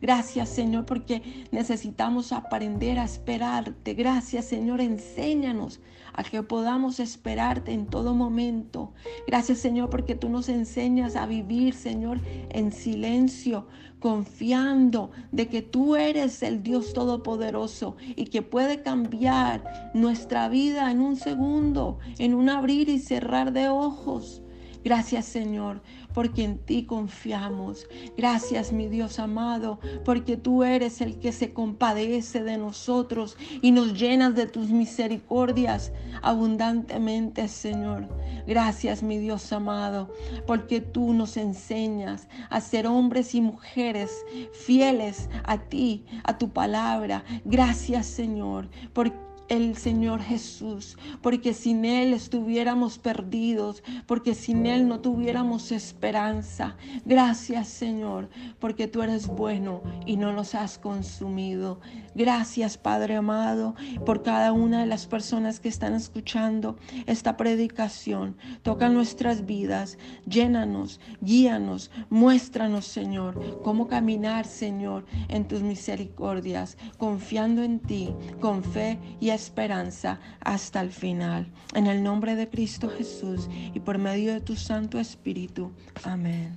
Gracias 0.00 0.50
Señor 0.50 0.84
porque 0.84 1.46
necesitamos 1.52 2.32
aprender 2.32 2.98
a 2.98 3.04
esperarte. 3.04 3.94
Gracias 3.94 4.44
Señor, 4.44 4.82
enséñanos 4.82 5.80
a 6.12 6.22
que 6.22 6.42
podamos 6.42 7.00
esperarte 7.00 7.72
en 7.72 7.86
todo 7.86 8.14
momento. 8.14 8.92
Gracias 9.26 9.58
Señor 9.58 9.88
porque 9.88 10.14
tú 10.14 10.28
nos 10.28 10.50
enseñas 10.50 11.16
a 11.16 11.26
vivir 11.26 11.72
Señor 11.72 12.20
en 12.50 12.72
silencio, 12.72 13.68
confiando 13.98 15.12
de 15.32 15.48
que 15.48 15.62
tú 15.62 15.96
eres 15.96 16.42
el 16.42 16.62
Dios 16.62 16.92
Todopoderoso 16.92 17.96
y 18.16 18.26
que 18.26 18.42
puede 18.42 18.82
cambiar 18.82 19.90
nuestra 19.94 20.50
vida 20.50 20.90
en 20.90 21.00
un 21.00 21.16
segundo, 21.16 21.98
en 22.18 22.34
un 22.34 22.50
abrir 22.50 22.90
y 22.90 22.98
cerrar 22.98 23.52
de 23.52 23.70
ojos. 23.70 24.42
Gracias 24.84 25.24
Señor, 25.24 25.82
porque 26.16 26.44
en 26.44 26.56
ti 26.56 26.86
confiamos. 26.86 27.86
Gracias 28.16 28.72
mi 28.72 28.88
Dios 28.88 29.18
amado, 29.18 29.78
porque 30.02 30.38
tú 30.38 30.64
eres 30.64 31.02
el 31.02 31.18
que 31.18 31.30
se 31.30 31.52
compadece 31.52 32.42
de 32.42 32.56
nosotros 32.56 33.36
y 33.60 33.70
nos 33.70 33.92
llenas 33.92 34.34
de 34.34 34.46
tus 34.46 34.70
misericordias 34.70 35.92
abundantemente, 36.22 37.48
Señor. 37.48 38.08
Gracias 38.46 39.02
mi 39.02 39.18
Dios 39.18 39.52
amado, 39.52 40.10
porque 40.46 40.80
tú 40.80 41.12
nos 41.12 41.36
enseñas 41.36 42.28
a 42.48 42.62
ser 42.62 42.86
hombres 42.86 43.34
y 43.34 43.42
mujeres 43.42 44.10
fieles 44.54 45.28
a 45.44 45.58
ti, 45.58 46.06
a 46.24 46.38
tu 46.38 46.48
palabra. 46.48 47.24
Gracias 47.44 48.06
Señor, 48.06 48.70
porque 48.94 49.25
el 49.48 49.76
Señor 49.76 50.20
Jesús, 50.20 50.96
porque 51.22 51.54
sin 51.54 51.84
Él 51.84 52.12
estuviéramos 52.12 52.98
perdidos, 52.98 53.82
porque 54.06 54.34
sin 54.34 54.66
Él 54.66 54.88
no 54.88 55.00
tuviéramos 55.00 55.72
esperanza. 55.72 56.76
Gracias 57.04 57.68
Señor, 57.68 58.28
porque 58.58 58.88
tú 58.88 59.02
eres 59.02 59.26
bueno 59.26 59.82
y 60.04 60.16
no 60.16 60.32
nos 60.32 60.54
has 60.54 60.78
consumido. 60.78 61.80
Gracias 62.14 62.78
Padre 62.78 63.16
amado 63.16 63.74
por 64.04 64.22
cada 64.22 64.52
una 64.52 64.80
de 64.80 64.86
las 64.86 65.06
personas 65.06 65.60
que 65.60 65.68
están 65.68 65.94
escuchando 65.94 66.76
esta 67.06 67.36
predicación. 67.36 68.36
Toca 68.62 68.88
nuestras 68.88 69.46
vidas, 69.46 69.98
llénanos, 70.26 71.00
guíanos, 71.20 71.90
muéstranos 72.10 72.86
Señor 72.86 73.60
cómo 73.62 73.86
caminar 73.86 74.46
Señor 74.46 75.04
en 75.28 75.46
tus 75.46 75.62
misericordias, 75.62 76.76
confiando 76.98 77.62
en 77.62 77.80
ti, 77.80 78.14
con 78.40 78.62
fe 78.62 78.98
y 79.20 79.30
esperanza 79.36 80.18
hasta 80.40 80.80
el 80.80 80.90
final. 80.90 81.46
En 81.74 81.86
el 81.86 82.02
nombre 82.02 82.34
de 82.34 82.48
Cristo 82.48 82.88
Jesús 82.88 83.48
y 83.72 83.78
por 83.80 83.98
medio 83.98 84.32
de 84.32 84.40
tu 84.40 84.56
Santo 84.56 84.98
Espíritu. 84.98 85.70
Amén. 86.02 86.56